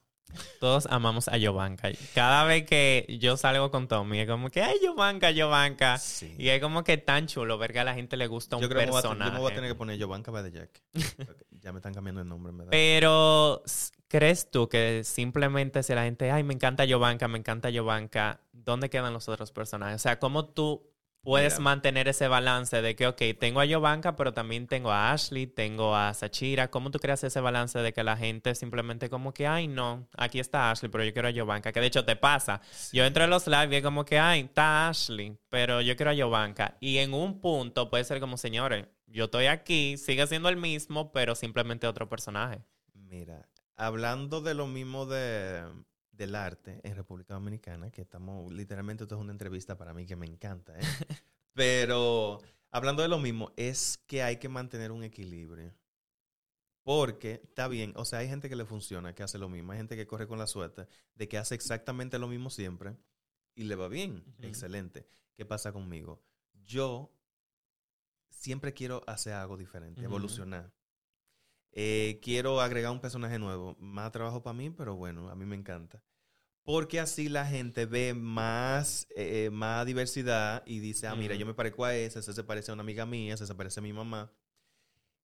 Todos 0.60 0.88
amamos 0.90 1.28
a 1.28 1.34
Jovanka. 1.40 1.90
Cada 2.16 2.44
vez 2.46 2.66
que 2.66 3.06
yo 3.20 3.38
salgo 3.38 3.70
con 3.70 3.88
Tommy, 3.88 4.22
es 4.22 4.28
como 4.28 4.50
que, 4.50 4.64
ay, 4.64 4.78
Jovanka. 4.84 5.98
Sí. 6.00 6.34
Y 6.40 6.50
es 6.50 6.60
como 6.62 6.84
que 6.84 6.98
tan 6.98 7.28
chulo 7.28 7.58
ver 7.60 7.72
que 7.74 7.80
a 7.80 7.84
la 7.84 7.94
gente 7.94 8.18
le 8.18 8.26
gusta 8.28 8.56
un 8.56 8.62
Yo 8.64 8.70
creo 8.70 8.82
que 8.84 8.90
voy 8.90 9.00
a- 9.00 9.02
personaje. 9.02 9.30
yo 9.30 9.34
me 9.36 9.40
voy 9.42 9.52
a 9.52 9.56
tener 9.56 9.70
que 9.70 9.76
poner 9.76 9.98
Yovanka 9.98 10.32
Jack. 10.50 10.82
ya 11.52 11.72
me 11.72 11.80
están 11.80 11.94
cambiando 11.94 12.22
el 12.22 12.28
nombre, 12.28 12.52
verdad. 12.52 12.72
Pero, 12.72 13.62
¿crees 14.08 14.50
tú 14.50 14.70
que 14.70 15.04
simplemente 15.04 15.84
si 15.84 15.94
la 15.94 16.04
gente, 16.04 16.32
ay, 16.32 16.44
me 16.44 16.54
encanta 16.56 16.86
Jovanka, 16.90 17.28
me 17.28 17.38
encanta 17.38 17.70
Jovanka, 17.72 18.42
¿dónde 18.52 18.90
quedan 18.90 19.14
los 19.14 19.28
otros 19.30 19.52
personajes? 19.52 19.96
O 19.98 20.00
sea, 20.00 20.18
¿cómo 20.20 20.46
tú 20.46 20.93
puedes 21.24 21.60
mantener 21.60 22.08
ese 22.08 22.28
balance 22.28 22.82
de 22.82 22.96
que, 22.96 23.08
ok, 23.08 23.22
tengo 23.40 23.62
a 23.62 23.68
Jovanka, 23.68 24.16
pero 24.16 24.34
también 24.34 24.68
tengo 24.68 24.92
a 24.92 25.12
Ashley, 25.12 25.48
tengo 25.48 25.96
a 25.96 26.14
Sachira? 26.14 26.70
¿Cómo 26.70 26.92
tú 26.92 27.00
creas 27.00 27.24
ese 27.24 27.40
balance 27.40 27.80
de 27.80 27.94
que 27.94 28.04
la 28.04 28.18
gente 28.18 28.54
simplemente 28.56 29.10
como 29.10 29.34
que, 29.34 29.48
ay, 29.48 29.68
no, 29.68 30.08
aquí 30.18 30.40
está 30.40 30.70
Ashley, 30.70 30.92
pero 30.92 31.04
yo 31.04 31.14
quiero 31.14 31.30
a 31.30 31.34
Jovanka? 31.34 31.72
Que 31.72 31.80
de 31.80 31.88
hecho 31.88 32.06
te 32.06 32.16
pasa. 32.16 32.62
Sí. 32.72 32.98
Yo 32.98 33.06
entro 33.06 33.24
en 33.24 33.30
los 33.30 33.48
live 33.48 33.70
y 33.72 33.76
es 33.78 33.84
como 33.84 34.06
que, 34.06 34.20
ay, 34.20 34.42
está 34.42 34.90
Ashley, 34.90 35.38
pero 35.50 35.82
yo 35.82 35.96
quiero 35.96 36.12
a 36.12 36.16
Jovanka. 36.16 36.78
Y 36.80 36.98
en 36.98 37.14
un 37.14 37.40
punto 37.40 37.90
puede 37.90 38.04
ser 38.04 38.20
como, 38.20 38.38
señores, 38.38 38.86
yo 39.08 39.26
estoy 39.26 39.46
aquí, 39.46 39.98
sigue 39.98 40.28
siendo 40.28 40.50
el 40.50 40.58
mismo, 40.58 41.12
pero 41.12 41.36
simplemente 41.36 41.88
otro 41.88 42.10
personaje. 42.10 42.62
Mira, 42.94 43.48
hablando 43.76 44.42
de 44.42 44.56
lo 44.56 44.68
mismo 44.68 45.06
de, 45.06 45.64
del 46.14 46.36
arte 46.36 46.80
en 46.84 46.96
República 46.96 47.34
Dominicana, 47.34 47.92
que 47.92 48.02
estamos, 48.02 48.52
literalmente 48.54 49.04
esto 49.04 49.16
es 49.16 49.22
una 49.22 49.32
entrevista 49.32 49.78
para 49.78 49.94
mí 49.94 50.06
que 50.06 50.16
me 50.16 50.26
encanta, 50.26 50.78
¿eh? 50.80 50.82
pero 51.54 52.40
hablando 52.72 53.02
de 53.02 53.10
lo 53.10 53.20
mismo, 53.20 53.52
es 53.58 53.98
que 54.08 54.24
hay 54.24 54.38
que 54.38 54.48
mantener 54.48 54.92
un 54.92 55.04
equilibrio. 55.04 55.74
Porque 56.84 57.42
está 57.44 57.70
bien, 57.70 57.94
o 57.96 58.04
sea, 58.04 58.20
hay 58.20 58.28
gente 58.28 58.50
que 58.50 58.58
le 58.58 58.66
funciona, 58.66 59.16
que 59.16 59.24
hace 59.24 59.38
lo 59.38 59.48
mismo, 59.48 59.72
hay 59.72 59.78
gente 59.78 59.96
que 59.96 60.06
corre 60.06 60.28
con 60.28 60.38
la 60.38 60.48
suerte 60.48 60.86
de 61.16 61.30
que 61.30 61.38
hace 61.38 61.56
exactamente 61.56 62.20
lo 62.20 62.28
mismo 62.28 62.50
siempre 62.50 62.98
y 63.56 63.64
le 63.64 63.76
va 63.76 63.88
bien, 63.88 64.24
excelente. 64.40 65.08
¿Qué 65.36 65.46
pasa 65.46 65.72
conmigo? 65.72 66.22
Yo 66.66 67.16
siempre 68.30 68.74
quiero 68.74 69.02
hacer 69.08 69.34
algo 69.34 69.56
diferente, 69.56 70.04
evolucionar. 70.04 70.74
Eh, 71.74 72.20
quiero 72.22 72.62
agregar 72.62 72.92
un 72.92 73.02
personaje 73.02 73.40
nuevo. 73.40 73.76
Más 73.80 74.12
trabajo 74.12 74.44
para 74.44 74.54
mí, 74.54 74.70
pero 74.70 74.96
bueno, 74.96 75.30
a 75.30 75.36
mí 75.36 75.46
me 75.46 75.56
encanta. 75.56 76.02
Porque 76.64 77.00
así 77.00 77.28
la 77.28 77.46
gente 77.46 77.86
ve 77.86 78.14
más, 78.14 79.08
eh, 79.16 79.50
más 79.52 79.86
diversidad 79.86 80.64
y 80.66 80.80
dice, 80.80 81.08
ah, 81.08 81.16
mira, 81.16 81.36
yo 81.36 81.46
me 81.46 81.54
parezco 81.54 81.84
a 81.84 81.94
ese, 81.94 82.20
ese 82.20 82.34
se 82.34 82.44
parece 82.44 82.72
a 82.72 82.74
una 82.74 82.84
amiga 82.84 83.06
mía, 83.06 83.34
ese 83.34 83.46
se 83.46 83.56
parece 83.56 83.82
a 83.82 83.84
mi 83.84 83.92
mamá. 83.92 84.32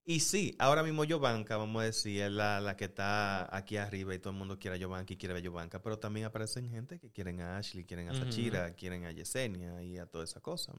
Y 0.03 0.21
sí, 0.21 0.55
ahora 0.57 0.81
mismo 0.81 1.03
Yovanka, 1.03 1.55
vamos 1.55 1.81
a 1.81 1.85
decir, 1.85 2.23
es 2.23 2.31
la, 2.31 2.75
que 2.75 2.85
está 2.85 3.55
aquí 3.55 3.77
arriba 3.77 4.15
y 4.15 4.19
todo 4.19 4.33
el 4.33 4.39
mundo 4.39 4.57
quiere 4.57 4.75
a 4.75 4.79
Yovanka 4.79 5.13
y 5.13 5.17
quiere 5.17 5.35
a 5.35 5.39
Yovanka, 5.39 5.81
pero 5.81 5.99
también 5.99 6.25
aparecen 6.25 6.67
gente 6.69 6.99
que 6.99 7.11
quieren 7.11 7.41
a 7.41 7.57
Ashley, 7.57 7.85
quieren 7.85 8.09
a 8.09 8.15
Sachira, 8.15 8.73
quieren 8.73 9.05
a 9.05 9.11
Yesenia 9.11 9.83
y 9.83 9.99
a 9.99 10.07
toda 10.07 10.23
esa 10.23 10.41
cosa. 10.41 10.73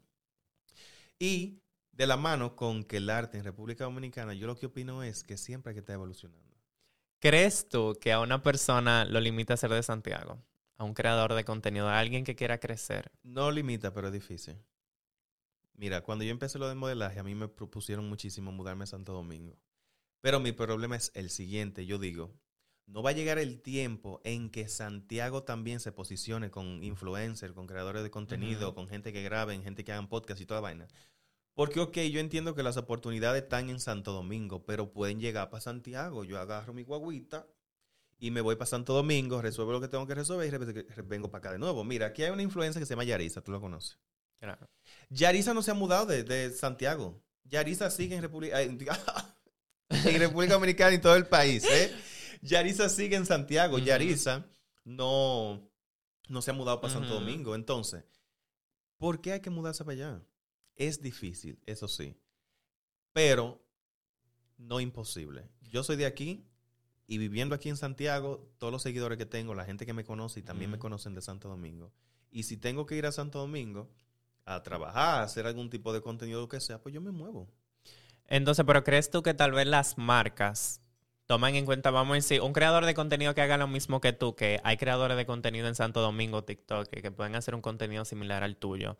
Y 1.18 1.62
de 2.00 2.06
la 2.06 2.16
mano 2.16 2.56
con 2.56 2.82
que 2.82 2.96
el 2.96 3.10
arte 3.10 3.36
en 3.36 3.44
República 3.44 3.84
Dominicana, 3.84 4.32
yo 4.32 4.46
lo 4.46 4.56
que 4.56 4.64
opino 4.64 5.02
es 5.02 5.22
que 5.22 5.36
siempre 5.36 5.68
hay 5.68 5.74
que 5.74 5.80
estar 5.80 5.92
evolucionando. 5.92 6.56
¿Crees 7.18 7.68
tú 7.68 7.94
que 8.00 8.10
a 8.10 8.20
una 8.20 8.42
persona 8.42 9.04
lo 9.04 9.20
limita 9.20 9.52
a 9.52 9.58
ser 9.58 9.68
de 9.68 9.82
Santiago? 9.82 10.42
A 10.78 10.84
un 10.84 10.94
creador 10.94 11.34
de 11.34 11.44
contenido, 11.44 11.90
a 11.90 11.98
alguien 11.98 12.24
que 12.24 12.34
quiera 12.34 12.56
crecer. 12.56 13.12
No 13.22 13.50
limita, 13.50 13.92
pero 13.92 14.06
es 14.06 14.14
difícil. 14.14 14.56
Mira, 15.74 16.00
cuando 16.00 16.24
yo 16.24 16.30
empecé 16.30 16.58
lo 16.58 16.70
de 16.70 16.74
modelaje, 16.74 17.20
a 17.20 17.22
mí 17.22 17.34
me 17.34 17.48
propusieron 17.48 18.08
muchísimo 18.08 18.50
mudarme 18.50 18.84
a 18.84 18.86
Santo 18.86 19.12
Domingo. 19.12 19.58
Pero 20.22 20.40
mi 20.40 20.52
problema 20.52 20.96
es 20.96 21.12
el 21.14 21.28
siguiente, 21.28 21.84
yo 21.84 21.98
digo, 21.98 22.34
no 22.86 23.02
va 23.02 23.10
a 23.10 23.12
llegar 23.12 23.38
el 23.38 23.60
tiempo 23.60 24.22
en 24.24 24.48
que 24.48 24.68
Santiago 24.68 25.42
también 25.42 25.80
se 25.80 25.92
posicione 25.92 26.50
con 26.50 26.82
influencers, 26.82 27.52
con 27.52 27.66
creadores 27.66 28.02
de 28.02 28.10
contenido, 28.10 28.74
con 28.74 28.88
gente 28.88 29.12
que 29.12 29.22
graben, 29.22 29.62
gente 29.62 29.84
que 29.84 29.92
hagan 29.92 30.08
podcast 30.08 30.40
y 30.40 30.46
toda 30.46 30.60
vaina. 30.60 30.88
Porque, 31.60 31.78
ok, 31.78 31.98
yo 32.10 32.20
entiendo 32.20 32.54
que 32.54 32.62
las 32.62 32.78
oportunidades 32.78 33.42
están 33.42 33.68
en 33.68 33.80
Santo 33.80 34.12
Domingo, 34.12 34.64
pero 34.64 34.94
pueden 34.94 35.20
llegar 35.20 35.50
para 35.50 35.60
Santiago. 35.60 36.24
Yo 36.24 36.40
agarro 36.40 36.72
mi 36.72 36.84
guaguita 36.84 37.46
y 38.18 38.30
me 38.30 38.40
voy 38.40 38.56
para 38.56 38.64
Santo 38.64 38.94
Domingo, 38.94 39.42
resuelvo 39.42 39.72
lo 39.72 39.80
que 39.82 39.88
tengo 39.88 40.06
que 40.06 40.14
resolver 40.14 40.48
y 40.48 41.02
vengo 41.02 41.30
para 41.30 41.40
acá 41.40 41.52
de 41.52 41.58
nuevo. 41.58 41.84
Mira, 41.84 42.06
aquí 42.06 42.22
hay 42.22 42.30
una 42.30 42.40
influencia 42.40 42.80
que 42.80 42.86
se 42.86 42.94
llama 42.94 43.04
Yarisa, 43.04 43.42
tú 43.42 43.52
lo 43.52 43.60
conoces. 43.60 43.98
Claro. 44.38 44.70
Yarisa 45.10 45.52
no 45.52 45.60
se 45.60 45.70
ha 45.70 45.74
mudado 45.74 46.06
de, 46.06 46.50
Santiago. 46.52 47.22
Yarisa 47.44 47.90
sigue 47.90 48.16
en 48.16 48.22
República, 48.22 48.62
en 48.62 48.78
República 50.18 50.54
Dominicana 50.54 50.94
y 50.94 50.98
todo 50.98 51.14
el 51.14 51.26
país. 51.26 51.66
¿eh? 51.70 51.94
Yarisa 52.40 52.88
sigue 52.88 53.16
en 53.16 53.26
Santiago. 53.26 53.76
Yarisa 53.76 54.46
no, 54.82 55.60
no 56.26 56.40
se 56.40 56.52
ha 56.52 56.54
mudado 56.54 56.80
para 56.80 56.94
Santo 56.94 57.12
Domingo. 57.12 57.54
Entonces, 57.54 58.02
¿por 58.96 59.20
qué 59.20 59.34
hay 59.34 59.40
que 59.40 59.50
mudarse 59.50 59.84
para 59.84 59.94
allá? 59.94 60.22
Es 60.80 61.02
difícil, 61.02 61.58
eso 61.66 61.88
sí. 61.88 62.16
Pero 63.12 63.62
no 64.56 64.80
imposible. 64.80 65.46
Yo 65.60 65.84
soy 65.84 65.96
de 65.96 66.06
aquí 66.06 66.46
y 67.06 67.18
viviendo 67.18 67.54
aquí 67.54 67.68
en 67.68 67.76
Santiago, 67.76 68.50
todos 68.56 68.72
los 68.72 68.82
seguidores 68.82 69.18
que 69.18 69.26
tengo, 69.26 69.54
la 69.54 69.66
gente 69.66 69.84
que 69.84 69.92
me 69.92 70.04
conoce 70.04 70.40
y 70.40 70.42
también 70.42 70.70
me 70.70 70.78
conocen 70.78 71.14
de 71.14 71.20
Santo 71.20 71.50
Domingo. 71.50 71.92
Y 72.30 72.44
si 72.44 72.56
tengo 72.56 72.86
que 72.86 72.96
ir 72.96 73.04
a 73.04 73.12
Santo 73.12 73.40
Domingo 73.40 73.90
a 74.46 74.62
trabajar, 74.62 75.20
a 75.20 75.22
hacer 75.24 75.46
algún 75.46 75.68
tipo 75.68 75.92
de 75.92 76.00
contenido, 76.00 76.40
lo 76.40 76.48
que 76.48 76.60
sea, 76.60 76.80
pues 76.80 76.94
yo 76.94 77.02
me 77.02 77.10
muevo. 77.10 77.52
Entonces, 78.26 78.64
pero 78.64 78.82
¿crees 78.82 79.10
tú 79.10 79.22
que 79.22 79.34
tal 79.34 79.52
vez 79.52 79.66
las 79.66 79.98
marcas 79.98 80.80
toman 81.26 81.56
en 81.56 81.66
cuenta, 81.66 81.90
vamos 81.90 82.12
a 82.12 82.14
decir, 82.14 82.40
un 82.40 82.54
creador 82.54 82.86
de 82.86 82.94
contenido 82.94 83.34
que 83.34 83.42
haga 83.42 83.58
lo 83.58 83.68
mismo 83.68 84.00
que 84.00 84.14
tú, 84.14 84.34
que 84.34 84.60
hay 84.64 84.78
creadores 84.78 85.18
de 85.18 85.26
contenido 85.26 85.68
en 85.68 85.74
Santo 85.74 86.00
Domingo, 86.00 86.42
TikTok, 86.42 86.88
que 86.88 87.10
pueden 87.10 87.34
hacer 87.36 87.54
un 87.54 87.60
contenido 87.60 88.06
similar 88.06 88.42
al 88.42 88.56
tuyo? 88.56 88.96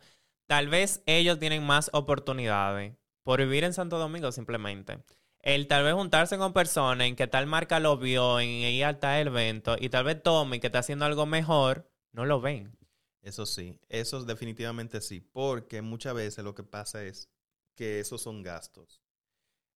Tal 0.51 0.67
vez 0.67 1.01
ellos 1.05 1.39
tienen 1.39 1.65
más 1.65 1.89
oportunidades 1.93 2.97
por 3.23 3.39
vivir 3.39 3.63
en 3.63 3.71
Santo 3.71 3.97
Domingo 3.97 4.33
simplemente. 4.33 5.01
El 5.39 5.69
tal 5.69 5.85
vez 5.85 5.93
juntarse 5.93 6.37
con 6.37 6.51
personas 6.51 7.07
en 7.07 7.15
que 7.15 7.25
tal 7.25 7.47
marca 7.47 7.79
lo 7.79 7.97
vio, 7.97 8.37
en 8.41 8.49
ir 8.49 8.83
a 8.83 8.99
tal 8.99 9.27
evento, 9.27 9.77
y 9.79 9.87
tal 9.87 10.03
vez 10.03 10.21
Tommy, 10.21 10.59
que 10.59 10.67
está 10.67 10.79
haciendo 10.79 11.05
algo 11.05 11.25
mejor, 11.25 11.89
no 12.11 12.25
lo 12.25 12.41
ven. 12.41 12.77
Eso 13.21 13.45
sí, 13.45 13.79
eso 13.87 14.25
definitivamente 14.25 14.99
sí, 14.99 15.21
porque 15.21 15.81
muchas 15.81 16.15
veces 16.15 16.43
lo 16.43 16.53
que 16.53 16.63
pasa 16.63 17.01
es 17.01 17.29
que 17.73 18.01
esos 18.01 18.21
son 18.21 18.43
gastos. 18.43 19.01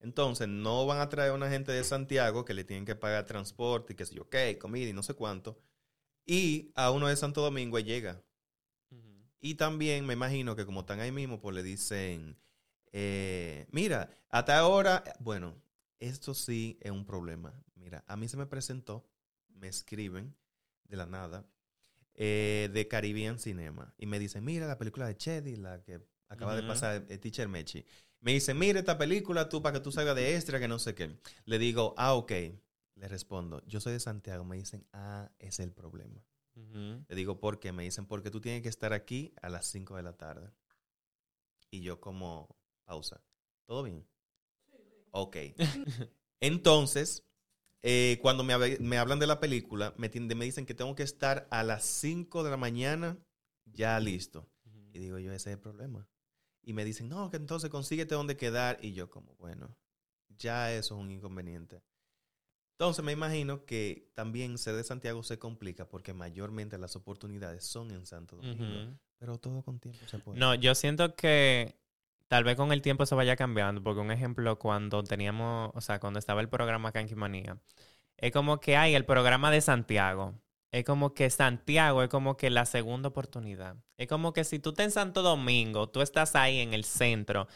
Entonces, 0.02 0.50
no 0.50 0.86
van 0.86 1.00
a 1.00 1.08
traer 1.08 1.32
a 1.32 1.36
una 1.36 1.50
gente 1.50 1.72
de 1.72 1.86
Santiago 1.86 2.44
que 2.44 2.54
le 2.54 2.66
tienen 2.66 2.84
que 2.84 2.96
pagar 2.96 3.24
transporte 3.24 3.94
y 3.94 3.96
que 3.96 4.06
sé 4.06 4.16
yo, 4.16 4.24
ok, 4.24 4.60
comida 4.60 4.90
y 4.90 4.94
no 4.94 5.04
sé 5.04 5.14
cuánto. 5.14 5.58
Y 6.26 6.74
a 6.76 6.92
uno 6.92 7.08
de 7.08 7.16
Santo 7.16 7.40
Domingo 7.40 7.80
llega. 7.80 8.22
Y 9.40 9.56
también 9.56 10.06
me 10.06 10.14
imagino 10.14 10.56
que 10.56 10.66
como 10.66 10.82
están 10.82 11.00
ahí 11.00 11.12
mismo, 11.12 11.40
pues 11.40 11.56
le 11.56 11.64
dicen, 11.64 12.38
eh, 12.92 13.68
mira, 13.72 14.10
hasta 14.30 14.58
ahora, 14.58 15.04
bueno, 15.20 15.56
esto 16.00 16.34
sí 16.34 16.78
es 16.82 16.92
un 16.92 17.06
problema. 17.06 17.54
Mira, 17.76 18.04
a 18.08 18.16
mí 18.16 18.28
se 18.28 18.38
me 18.38 18.46
presentó, 18.46 19.08
me 19.50 19.68
escriben 19.68 20.36
de 20.86 20.98
la 20.98 21.06
nada, 21.06 21.46
eh, 22.14 22.70
de 22.74 22.88
Caribbean 22.88 23.40
Cinema. 23.40 23.94
Y 23.98 24.06
me 24.06 24.20
dicen, 24.20 24.44
mira 24.44 24.68
la 24.68 24.78
película 24.78 25.08
de 25.08 25.18
Chedi, 25.18 25.56
la 25.58 25.84
que 25.84 26.00
acaba 26.30 26.56
de 26.56 26.64
pasar, 26.64 27.06
el 27.10 27.20
Teacher 27.20 27.48
Mechi. 27.48 27.86
Me 28.22 28.34
dice, 28.34 28.54
mira 28.54 28.80
esta 28.80 28.98
película 28.98 29.50
tú 29.50 29.62
para 29.62 29.74
que 29.74 29.80
tú 29.82 29.92
salgas 29.92 30.16
de 30.16 30.36
extra, 30.36 30.60
que 30.60 30.68
no 30.68 30.80
sé 30.80 30.96
qué. 30.96 31.20
Le 31.46 31.60
digo, 31.60 31.94
ah, 31.98 32.14
ok. 32.14 32.32
Le 32.96 33.08
respondo, 33.10 33.62
yo 33.68 33.80
soy 33.80 33.94
de 33.94 34.00
Santiago. 34.00 34.46
Me 34.46 34.56
dicen, 34.56 34.88
ah, 34.94 35.30
ese 35.38 35.64
es 35.64 35.68
el 35.68 35.72
problema. 35.74 36.24
Le 36.56 37.16
digo, 37.16 37.40
¿por 37.40 37.60
qué? 37.60 37.72
Me 37.72 37.84
dicen, 37.84 38.06
porque 38.06 38.32
tú 38.32 38.40
tienes 38.40 38.62
que 38.62 38.70
estar 38.70 38.94
aquí 38.94 39.34
a 39.42 39.50
las 39.50 39.66
5 39.68 39.98
de 39.98 40.04
la 40.04 40.14
tarde. 40.14 40.50
Y 41.70 41.82
yo 41.82 42.00
como, 42.00 42.48
pausa. 42.86 43.22
¿Todo 43.66 43.84
bien? 43.84 44.08
Ok. 45.12 45.38
Entonces, 46.40 47.24
eh, 47.82 48.20
cuando 48.22 48.44
me, 48.44 48.54
hablan 48.98 49.20
de 49.20 49.28
la 49.28 49.40
película, 49.40 49.94
me, 49.98 50.10
me, 50.10 50.46
dicen 50.46 50.66
que 50.66 50.74
tengo 50.74 50.96
que 50.96 51.04
estar 51.04 51.48
a 51.52 51.64
las 51.64 51.84
5 51.86 52.44
de 52.44 52.50
la 52.50 52.58
mañana 52.58 53.18
ya 53.66 54.00
listo. 54.00 54.50
Y 54.94 55.00
digo 55.00 55.20
yo, 55.20 55.34
ese 55.34 55.50
es 55.50 55.56
el 55.56 55.62
problema. 55.62 56.08
Y 56.62 56.74
me 56.74 56.86
dicen, 56.86 57.10
no, 57.10 57.30
que 57.30 57.38
entonces 57.38 57.70
consíguete 57.70 58.16
dónde 58.16 58.38
quedar. 58.38 58.80
Y 58.82 58.94
yo 58.94 59.10
como, 59.10 59.36
bueno, 59.36 59.78
ya 60.30 60.74
eso 60.74 60.96
es 60.96 61.02
un 61.02 61.12
inconveniente. 61.12 61.84
Entonces 62.78 63.06
me 63.06 63.14
imagino 63.14 63.64
que 63.66 64.12
también 64.16 64.58
ser 64.58 64.76
de 64.76 64.84
Santiago 64.84 65.24
se 65.24 65.40
complica 65.40 65.88
porque 65.88 66.14
mayormente 66.14 66.78
las 66.78 66.98
oportunidades 66.98 67.64
son 67.64 67.90
en 67.92 68.06
Santo 68.06 68.36
Domingo. 68.36 68.98
Pero 69.18 69.38
todo 69.38 69.64
con 69.64 69.80
tiempo 69.80 70.06
se 70.08 70.20
puede. 70.20 70.38
No, 70.38 70.56
yo 70.56 70.76
siento 70.76 71.16
que 71.16 71.80
tal 72.28 72.44
vez 72.44 72.58
con 72.58 72.74
el 72.74 72.82
tiempo 72.82 73.06
se 73.06 73.16
vaya 73.16 73.38
cambiando. 73.38 73.82
Porque 73.82 74.02
un 74.02 74.12
ejemplo, 74.12 74.60
cuando 74.60 75.04
teníamos, 75.04 75.72
o 75.74 75.80
sea, 75.80 76.02
cuando 76.02 76.20
estaba 76.20 76.42
el 76.42 76.50
programa 76.50 76.92
Manía, 77.16 77.58
es 78.18 78.34
como 78.34 78.60
que 78.60 78.76
hay 78.76 78.94
el 78.94 79.06
programa 79.06 79.52
de 79.52 79.62
Santiago. 79.62 80.34
Es 80.74 80.84
como 80.84 81.14
que 81.14 81.30
Santiago 81.30 82.04
es 82.04 82.10
como 82.10 82.36
que 82.36 82.50
la 82.50 82.66
segunda 82.66 83.08
oportunidad. 83.08 83.78
Es 83.98 84.10
como 84.10 84.34
que 84.34 84.44
si 84.44 84.60
tú 84.60 84.72
estás 84.72 84.88
en 84.88 84.92
Santo 84.92 85.22
Domingo, 85.22 85.88
tú 85.88 86.02
estás 86.02 86.36
ahí 86.36 86.60
en 86.60 86.74
el 86.74 86.84
centro 86.84 87.48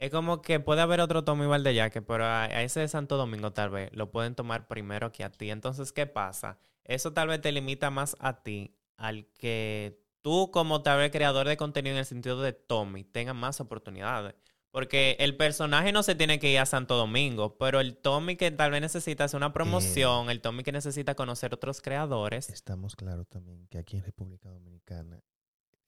es 0.00 0.10
como 0.10 0.40
que 0.40 0.60
puede 0.60 0.80
haber 0.80 1.02
otro 1.02 1.24
Tommy 1.24 1.44
Valdeyaque, 1.44 2.00
pero 2.00 2.24
a, 2.24 2.46
ese 2.46 2.80
de 2.80 2.88
Santo 2.88 3.18
Domingo 3.18 3.52
tal 3.52 3.68
vez 3.68 3.90
lo 3.92 4.10
pueden 4.10 4.34
tomar 4.34 4.66
primero 4.66 5.12
que 5.12 5.24
a 5.24 5.30
ti. 5.30 5.50
Entonces, 5.50 5.92
¿qué 5.92 6.06
pasa? 6.06 6.58
Eso 6.84 7.12
tal 7.12 7.28
vez 7.28 7.42
te 7.42 7.52
limita 7.52 7.90
más 7.90 8.16
a 8.18 8.42
ti, 8.42 8.74
al 8.96 9.26
que 9.34 10.02
tú 10.22 10.50
como 10.50 10.82
tal 10.82 10.98
vez 10.98 11.12
creador 11.12 11.46
de 11.46 11.58
contenido 11.58 11.96
en 11.96 11.98
el 11.98 12.06
sentido 12.06 12.40
de 12.40 12.54
Tommy 12.54 13.04
tengas 13.04 13.34
más 13.34 13.60
oportunidades. 13.60 14.34
Porque 14.70 15.16
el 15.20 15.36
personaje 15.36 15.92
no 15.92 16.02
se 16.02 16.14
tiene 16.14 16.38
que 16.38 16.50
ir 16.50 16.60
a 16.60 16.66
Santo 16.66 16.96
Domingo, 16.96 17.58
pero 17.58 17.78
el 17.78 17.98
Tommy 17.98 18.36
que 18.36 18.50
tal 18.50 18.70
vez 18.70 18.80
necesita 18.80 19.24
hacer 19.24 19.36
una 19.36 19.52
promoción, 19.52 20.30
el 20.30 20.40
Tommy 20.40 20.62
que 20.62 20.72
necesita 20.72 21.14
conocer 21.14 21.52
otros 21.52 21.82
creadores. 21.82 22.48
Estamos 22.48 22.96
claros 22.96 23.28
también 23.28 23.66
que 23.66 23.76
aquí 23.76 23.98
en 23.98 24.04
República 24.04 24.48
Dominicana 24.48 25.22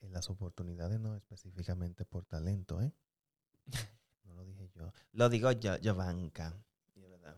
eh, 0.00 0.08
las 0.10 0.28
oportunidades 0.28 1.00
no 1.00 1.16
específicamente 1.16 2.04
por 2.04 2.26
talento, 2.26 2.82
¿eh? 2.82 2.92
lo 4.42 4.48
dije 4.48 4.70
yo. 4.74 4.92
Lo 5.12 5.28
digo 5.28 5.52
yo, 5.52 5.76
Giovanca. 5.78 6.54
Es 6.94 7.08
verdad. 7.08 7.36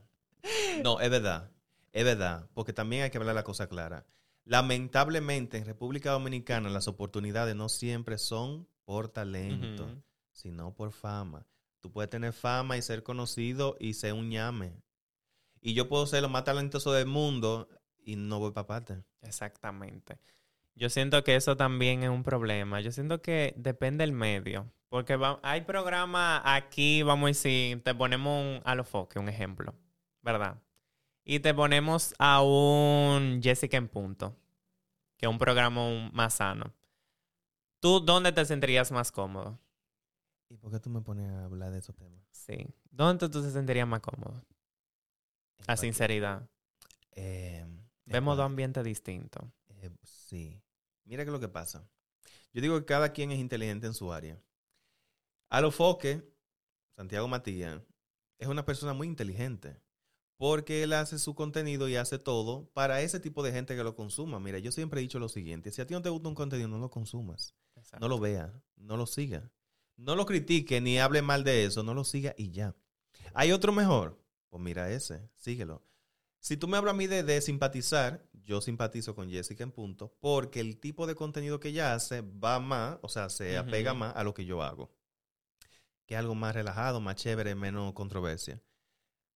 No, 0.83 1.01
es 1.01 1.11
verdad. 1.11 1.51
Es 1.93 2.05
verdad. 2.05 2.49
Porque 2.55 2.73
también 2.73 3.03
hay 3.03 3.11
que 3.11 3.19
hablar 3.19 3.35
la 3.35 3.45
cosa 3.45 3.69
clara. 3.69 4.07
Lamentablemente, 4.45 5.59
en 5.59 5.65
República 5.65 6.11
Dominicana 6.11 6.69
las 6.69 6.89
oportunidades 6.89 7.57
no 7.57 7.69
siempre 7.69 8.19
son 8.19 8.69
por 8.85 9.09
talento, 9.09 9.89
sino 10.33 10.75
por 10.75 10.93
fama. 10.93 11.47
Tú 11.81 11.91
puedes 11.91 12.11
tener 12.11 12.33
fama 12.33 12.77
y 12.77 12.83
ser 12.83 13.03
conocido 13.03 13.77
y 13.79 13.95
ser 13.95 14.13
un 14.13 14.29
ñame. 14.29 14.83
Y 15.61 15.73
yo 15.73 15.89
puedo 15.89 16.07
ser 16.07 16.23
lo 16.23 16.29
más 16.29 16.45
talentoso 16.45 16.93
del 16.93 17.07
mundo 17.07 17.69
y 17.99 18.17
no 18.17 18.39
voy 18.39 18.53
para 18.53 18.67
parte. 18.67 19.03
Exactamente. 19.23 20.19
Yo 20.77 20.91
siento 20.91 21.23
que 21.25 21.37
eso 21.37 21.57
también 21.57 22.03
es 22.03 22.11
un 22.11 22.23
problema. 22.23 22.81
Yo 22.81 22.91
siento 22.93 23.23
que 23.23 23.55
depende 23.57 24.03
del 24.03 24.13
medio. 24.13 24.71
Porque 24.89 25.17
va- 25.17 25.41
hay 25.43 25.63
programas 25.63 26.43
aquí, 26.45 27.03
vamos 27.03 27.25
a 27.25 27.29
decir, 27.29 27.83
te 27.83 27.95
ponemos 27.95 28.41
un 28.45 28.61
Alofoque, 28.65 29.19
un 29.19 29.29
ejemplo, 29.29 29.75
¿verdad? 30.23 30.63
Y 31.25 31.41
te 31.41 31.53
ponemos 31.55 32.15
a 32.19 32.43
un 32.43 33.41
Jessica 33.43 33.77
en 33.77 33.89
punto, 33.89 34.37
que 35.17 35.27
es 35.27 35.31
un 35.31 35.39
programa 35.39 35.87
un- 35.87 36.11
más 36.13 36.35
sano. 36.35 36.73
¿Tú 37.81 38.01
dónde 38.01 38.33
te 38.33 38.45
sentirías 38.45 38.93
más 38.93 39.11
cómodo? 39.11 39.59
¿Y 40.49 40.57
por 40.57 40.71
qué 40.71 40.79
tú 40.79 40.91
me 40.91 41.01
pones 41.01 41.29
a 41.31 41.45
hablar 41.45 41.73
de 41.73 41.79
esos 41.79 41.97
temas? 41.97 42.21
Sí. 42.31 42.67
¿Dónde 42.91 43.29
tú 43.29 43.43
te 43.43 43.51
sentirías 43.51 43.89
más 43.89 44.01
cómodo? 44.01 44.45
En 45.59 45.65
A 45.67 45.77
sinceridad. 45.77 46.49
Eh, 47.13 47.67
Vemos 48.07 48.37
dos 48.37 48.47
ambientes 48.47 48.85
distintos. 48.85 49.45
eh, 49.81 49.91
sí. 50.03 50.61
Mira 51.05 51.25
que 51.25 51.31
lo 51.31 51.41
que 51.41 51.49
pasa. 51.49 51.89
Yo 52.53 52.61
digo 52.61 52.79
que 52.79 52.87
cada 52.87 53.13
quien 53.13 53.31
es 53.33 53.39
inteligente 53.39 53.87
en 53.87 53.95
su 53.95 54.13
área. 54.13 54.41
A 55.49 55.61
lo 55.61 55.71
foque, 55.71 56.23
Santiago 56.97 57.29
Matías, 57.29 57.83
es 58.39 58.49
una 58.49 58.65
persona 58.65 58.93
muy 58.93 59.07
inteligente. 59.07 59.81
Porque 60.37 60.83
él 60.83 60.93
hace 60.93 61.19
su 61.19 61.35
contenido 61.35 61.89
y 61.89 61.97
hace 61.97 62.19
todo 62.19 62.69
para 62.73 63.01
ese 63.03 63.21
tipo 63.21 63.43
de 63.43 63.53
gente 63.53 63.77
que 63.77 63.85
lo 63.85 63.95
consuma. 63.95 64.41
Mira, 64.41 64.59
yo 64.59 64.73
siempre 64.73 65.01
he 65.01 65.03
dicho 65.03 65.21
lo 65.21 65.29
siguiente: 65.29 65.71
si 65.71 65.81
a 65.81 65.87
ti 65.87 65.95
no 65.95 66.03
te 66.03 66.09
gusta 66.09 66.29
un 66.29 66.35
contenido, 66.35 66.69
no 66.69 66.79
lo 66.79 66.91
consumas. 66.91 67.55
No 68.01 68.09
lo 68.09 68.19
veas, 68.19 68.53
no 68.77 68.97
lo 68.97 69.07
siga. 69.07 69.51
No 69.97 70.17
lo 70.17 70.27
critique 70.27 70.81
ni 70.81 70.99
hable 70.99 71.23
mal 71.23 71.45
de 71.45 71.65
eso, 71.65 71.85
no 71.85 71.95
lo 71.95 72.03
siga 72.03 72.35
y 72.37 72.51
ya. 72.51 72.75
¿Hay 73.33 73.53
otro 73.53 73.73
mejor? 73.73 74.21
Pues 74.49 74.63
mira 74.63 74.91
ese, 74.91 75.29
síguelo. 75.37 75.83
Si 76.45 76.59
tú 76.59 76.69
me 76.69 76.77
hablas 76.77 76.93
a 76.93 76.97
mí 76.99 77.07
de, 77.07 77.23
de 77.23 77.41
simpatizar, 77.41 78.23
yo 78.45 78.61
simpatizo 78.61 79.15
con 79.15 79.31
Jessica 79.31 79.65
en 79.65 79.73
punto, 79.73 80.15
porque 80.21 80.61
el 80.61 80.79
tipo 80.79 81.07
de 81.07 81.15
contenido 81.15 81.59
que 81.59 81.69
ella 81.69 81.95
hace 81.95 82.21
va 82.21 82.61
más, 82.61 82.99
o 83.01 83.09
sea, 83.09 83.31
se 83.31 83.57
apega 83.57 83.95
más 83.95 84.15
a 84.15 84.23
lo 84.25 84.35
que 84.35 84.45
yo 84.45 84.63
hago. 84.63 84.93
Que 86.05 86.13
es 86.17 86.19
algo 86.21 86.35
más 86.35 86.55
relajado, 86.55 87.01
más 87.01 87.17
chévere, 87.17 87.55
menos 87.55 87.95
controversia. 87.95 88.61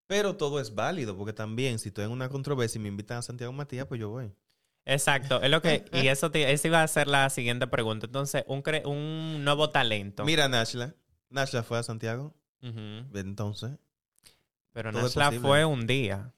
Pero 0.07 0.37
todo 0.37 0.61
es 0.61 0.75
válido, 0.75 1.17
porque 1.17 1.33
también 1.33 1.79
si 1.79 1.89
estoy 1.89 2.05
en 2.05 2.11
una 2.11 2.29
controversia 2.29 2.79
y 2.79 2.83
me 2.83 2.89
invitan 2.91 3.17
a 3.17 3.23
Santiago 3.23 3.55
Matías, 3.55 3.87
pues 3.87 3.99
yo 3.99 4.11
voy. 4.11 4.31
Exacto, 4.85 5.41
es 5.41 5.51
lo 5.51 5.63
que, 5.63 5.87
y 5.95 6.09
eso, 6.09 6.31
te, 6.31 6.53
eso 6.53 6.69
iba 6.69 6.83
a 6.83 6.89
ser 6.89 7.09
la 7.09 7.31
siguiente 7.31 7.67
pregunta. 7.69 8.05
Entonces, 8.05 8.45
un, 8.49 8.63
cre- 8.63 8.85
un 8.87 9.45
nuevo 9.45 9.71
talento. 9.71 10.27
Mira, 10.27 10.47
Nashla. 10.47 10.95
Nashla 11.31 11.63
fue 11.63 11.79
a 11.79 11.83
Santiago. 11.83 12.35
Entonces, 13.15 13.79
Pero 14.75 14.93
Nashla 14.93 15.31
fue 15.41 15.65
un 15.65 15.87
día. 15.87 16.35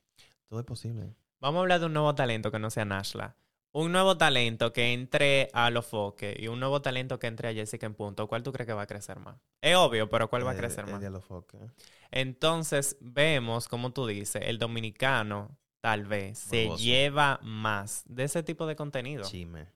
Todo 0.51 0.61
es 0.61 0.67
posible. 0.67 1.15
Vamos 1.39 1.59
a 1.59 1.63
hablar 1.63 1.81
de 1.81 1.87
un 1.87 1.93
nuevo 1.93 2.13
talento 2.15 2.51
que 2.51 2.59
no 2.59 2.71
sea 2.71 2.85
Nashla. 2.85 3.37
Un 3.73 3.93
nuevo 3.93 4.19
talento 4.19 4.73
que 4.73 4.93
entre 4.93 5.49
a 5.53 5.71
los 5.71 5.87
foques 5.87 6.37
y 6.41 6.49
un 6.49 6.59
nuevo 6.59 6.83
talento 6.83 7.21
que 7.21 7.29
entre 7.29 7.49
a 7.49 7.55
Jessica 7.55 7.87
en 7.87 7.95
punto. 7.95 8.27
¿Cuál 8.27 8.43
tú 8.43 8.53
crees 8.53 8.67
que 8.67 8.73
va 8.73 8.83
a 8.83 8.87
crecer 8.89 9.21
más? 9.21 9.37
Es 9.63 9.77
obvio, 9.77 10.11
pero 10.11 10.29
¿cuál 10.29 10.45
va 10.45 10.51
a 10.51 10.57
crecer 10.57 10.87
el 10.87 10.91
más? 10.91 11.01
de 11.01 11.09
los 11.09 11.25
foques. 11.25 11.61
Entonces, 12.11 12.97
vemos, 13.01 13.69
como 13.69 13.93
tú 13.93 14.09
dices, 14.09 14.43
el 14.45 14.59
dominicano 14.59 15.57
tal 15.81 16.05
vez 16.05 16.37
se 16.41 16.69
lleva 16.77 17.39
más 17.43 18.03
de 18.07 18.25
ese 18.25 18.43
tipo 18.43 18.67
de 18.67 18.75
contenido. 18.75 19.23
Chime. 19.23 19.69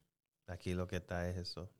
Aquí 0.49 0.75
lo 0.75 0.89
que 0.89 0.97
está 0.97 1.29
es 1.29 1.37
eso. 1.37 1.71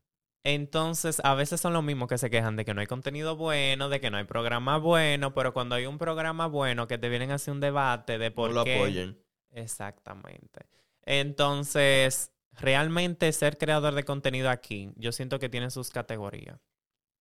Entonces, 0.47 1.21
a 1.25 1.35
veces 1.35 1.61
son 1.61 1.73
los 1.73 1.83
mismos 1.83 2.07
que 2.09 2.19
se 2.19 2.29
quejan 2.29 2.55
de 2.57 2.65
que 2.67 2.75
no 2.75 2.83
hay 2.83 2.87
contenido 2.87 3.35
bueno, 3.35 3.89
de 3.89 3.99
que 4.01 4.11
no 4.11 4.19
hay 4.19 4.25
programa 4.25 4.77
bueno, 4.77 5.33
pero 5.33 5.55
cuando 5.55 5.75
hay 5.75 5.87
un 5.87 5.97
programa 5.99 6.47
bueno 6.47 6.87
que 6.87 6.99
te 6.99 7.09
vienen 7.09 7.31
a 7.31 7.37
hacer 7.37 7.53
un 7.53 7.61
debate 7.61 8.19
de 8.19 8.31
por 8.31 8.51
no 8.51 8.57
lo 8.57 8.65
qué... 8.65 8.77
apoyen. 8.77 9.19
Exactamente. 9.53 10.67
Entonces, 11.07 12.31
realmente 12.53 13.33
ser 13.33 13.57
creador 13.57 13.95
de 13.95 14.05
contenido 14.05 14.51
aquí, 14.51 14.93
yo 14.97 15.13
siento 15.13 15.39
que 15.39 15.49
tiene 15.49 15.71
sus 15.71 15.91
categorías. 15.91 16.61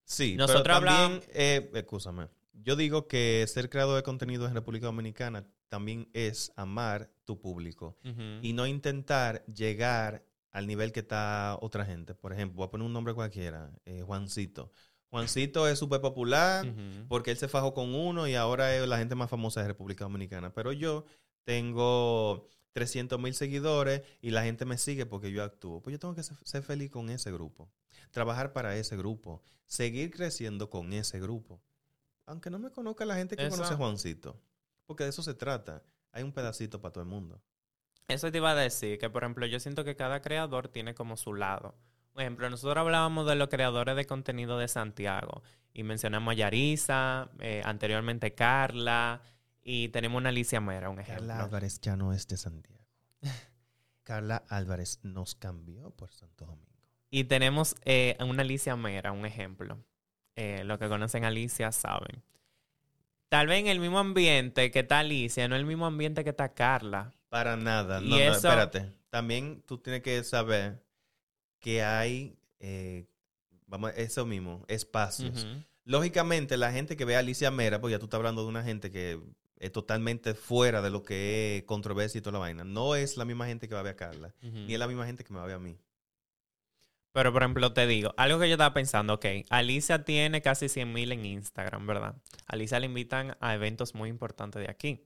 Sí, 0.04 0.36
Nosotros 0.36 0.64
pero 0.64 0.74
también, 0.76 0.96
hablábamos- 0.96 1.28
eh, 1.34 1.72
escúchame. 1.74 2.28
Yo 2.54 2.76
digo 2.76 3.08
que 3.08 3.46
ser 3.48 3.70
creador 3.70 3.96
de 3.96 4.04
contenido 4.04 4.46
en 4.48 4.54
República 4.54 4.86
Dominicana 4.88 5.46
también 5.70 6.10
es 6.14 6.52
amar 6.56 7.10
tu 7.26 7.40
público 7.40 7.98
y 8.42 8.54
no 8.54 8.68
intentar 8.68 9.44
llegar 9.46 10.24
al 10.54 10.68
nivel 10.68 10.92
que 10.92 11.02
está 11.02 11.58
otra 11.60 11.84
gente. 11.84 12.14
Por 12.14 12.32
ejemplo, 12.32 12.58
voy 12.58 12.68
a 12.68 12.72
poner 12.72 12.86
un 12.86 12.94
nombre 12.94 13.14
cualquiera, 13.14 13.72
eh, 13.86 14.04
Juancito. 14.04 14.72
Juancito 15.10 15.68
es 15.68 15.78
súper 15.78 16.02
popular 16.02 16.66
porque 17.08 17.30
él 17.32 17.38
se 17.38 17.48
fajó 17.48 17.76
con 17.76 17.94
uno 17.94 18.28
y 18.28 18.34
ahora 18.34 18.76
es 18.76 18.88
la 18.88 18.98
gente 18.98 19.14
más 19.14 19.30
famosa 19.30 19.62
de 19.62 19.68
República 19.68 20.06
Dominicana. 20.06 20.54
Pero 20.56 20.72
yo 20.72 21.06
tengo 21.44 22.48
300 22.72 23.20
mil 23.20 23.36
seguidores 23.36 24.02
y 24.22 24.32
la 24.32 24.44
gente 24.44 24.66
me 24.66 24.78
sigue 24.78 25.06
porque 25.06 25.32
yo 25.32 25.44
actúo. 25.44 25.82
Pues 25.82 25.92
yo 25.92 26.00
tengo 26.00 26.16
que 26.16 26.24
ser, 26.24 26.64
feliz 26.64 26.90
con 26.90 27.10
ese 27.10 27.32
grupo, 27.32 27.70
trabajar 28.10 28.54
para 28.54 28.76
ese 28.76 28.98
grupo, 28.98 29.44
seguir 29.68 30.10
creciendo 30.10 30.72
con 30.72 30.94
ese 30.94 31.20
grupo. 31.20 31.62
Aunque 32.26 32.50
no 32.50 32.58
me 32.58 32.72
conozca 32.72 33.06
la 33.06 33.16
gente 33.16 33.36
que 33.36 33.50
conoce 33.50 33.74
a 33.74 33.78
Juancito, 33.78 34.42
porque 34.86 35.04
de 35.04 35.12
eso 35.12 35.22
se 35.22 35.36
trata. 35.36 35.84
Hay 36.12 36.24
un 36.24 36.32
pedacito 36.32 36.82
para 36.82 36.92
todo 36.92 37.04
el 37.04 37.10
mundo. 37.10 37.40
Eso 38.08 38.32
te 38.32 38.38
iba 38.38 38.52
a 38.52 38.56
decir, 38.56 38.98
que 39.00 39.10
por 39.10 39.24
ejemplo, 39.24 39.46
yo 39.46 39.60
siento 39.60 39.84
que 39.84 39.96
cada 39.96 40.22
creador 40.22 40.68
tiene 40.68 40.94
como 40.94 41.18
su 41.18 41.34
lado. 41.34 41.76
Por 42.12 42.22
ejemplo, 42.22 42.50
nosotros 42.50 42.78
hablábamos 42.78 43.26
de 43.28 43.36
los 43.36 43.50
creadores 43.50 43.96
de 43.96 44.06
contenido 44.06 44.58
de 44.60 44.68
Santiago 44.68 45.42
y 45.74 45.84
mencionamos 45.84 46.34
a 46.34 46.36
Yarisa, 46.36 47.30
eh, 47.40 47.62
anteriormente 47.66 48.36
Carla 48.36 49.22
y 49.64 49.90
tenemos 49.90 50.20
una 50.20 50.30
Alicia 50.30 50.62
Mera, 50.62 50.90
un 50.90 51.00
ejemplo. 51.00 51.28
Carla 51.28 51.44
Álvarez 51.44 51.80
ya 51.82 51.96
no 51.96 52.14
es 52.14 52.28
de 52.28 52.38
Santiago. 52.38 52.86
Carla 54.04 54.44
Álvarez 54.50 55.00
nos 55.04 55.36
cambió 55.36 55.92
por 55.92 56.12
Santo 56.12 56.46
Domingo. 56.46 56.70
Y 57.10 57.24
tenemos 57.26 57.76
eh, 57.86 58.16
a 58.20 58.26
una 58.26 58.42
Alicia 58.42 58.76
Mera, 58.76 59.12
un 59.12 59.26
ejemplo. 59.26 59.80
Eh, 60.36 60.64
los 60.66 60.80
que 60.80 60.90
conocen 60.90 61.24
a 61.26 61.28
Alicia 61.28 61.72
saben. 61.72 62.24
Tal 63.30 63.48
vez 63.48 63.60
en 63.60 63.68
el 63.68 63.80
mismo 63.80 64.00
ambiente 64.00 64.70
que 64.72 64.80
está 64.80 65.00
Alicia, 65.00 65.48
no 65.48 65.56
el 65.56 65.66
mismo 65.66 65.86
ambiente 65.86 66.24
que 66.24 66.32
está 66.32 66.54
Carla. 66.54 67.14
Para 67.34 67.58
nada. 67.58 68.00
Y 68.00 68.10
No, 68.10 68.16
no, 68.16 68.22
eso- 68.22 68.34
espérate. 68.48 68.92
También 69.10 69.64
tú 69.66 69.80
tienes 69.80 70.04
que 70.04 70.24
saber 70.24 70.84
que 71.60 71.82
hay, 71.82 72.38
eh, 72.60 73.08
vamos, 73.66 73.92
eso 73.96 74.24
mismo, 74.28 74.64
espacios. 74.68 75.48
Lógicamente, 75.84 76.58
la 76.58 76.72
gente 76.72 76.96
que 76.96 77.06
ve 77.06 77.16
a 77.16 77.20
Alicia 77.20 77.50
Mera, 77.50 77.82
pues 77.82 77.92
ya 77.92 77.98
tú 77.98 78.06
estás 78.06 78.20
hablando 78.20 78.44
de 78.44 78.50
una 78.50 78.64
gente 78.64 78.92
que 78.92 79.20
es 79.58 79.72
totalmente 79.72 80.36
fuera 80.36 80.84
de 80.84 80.92
lo 80.92 81.02
que 81.02 81.58
es 81.58 81.64
controversia 81.64 82.20
y 82.20 82.22
toda 82.22 82.34
la 82.34 82.40
vaina. 82.40 82.64
No 82.64 82.94
es 82.96 83.18
la 83.18 83.26
misma 83.26 83.48
gente 83.48 83.68
que 83.68 83.74
va 83.74 83.80
a 83.80 83.84
ver 83.84 83.94
a 83.94 83.98
Carla, 83.98 84.36
ni 84.42 84.74
es 84.74 84.80
la 84.80 84.88
misma 84.88 85.08
gente 85.08 85.24
que 85.24 85.34
me 85.34 85.40
va 85.40 85.46
a 85.46 85.48
ver 85.48 85.56
a 85.56 85.60
mí. 85.60 85.76
Pero, 87.14 87.34
por 87.34 87.42
ejemplo, 87.42 87.74
te 87.74 87.88
digo, 87.88 88.14
algo 88.18 88.40
que 88.40 88.48
yo 88.48 88.54
estaba 88.56 88.74
pensando, 88.76 89.16
ok, 89.16 89.26
Alicia 89.50 90.04
tiene 90.04 90.42
casi 90.44 90.70
100 90.70 90.94
mil 90.94 91.12
en 91.12 91.26
Instagram, 91.26 91.86
¿verdad? 91.88 92.16
Alicia 92.46 92.80
le 92.80 92.86
invitan 92.88 93.38
a 93.40 93.54
eventos 93.56 93.96
muy 93.96 94.10
importantes 94.10 94.62
de 94.64 94.70
aquí. 94.70 95.04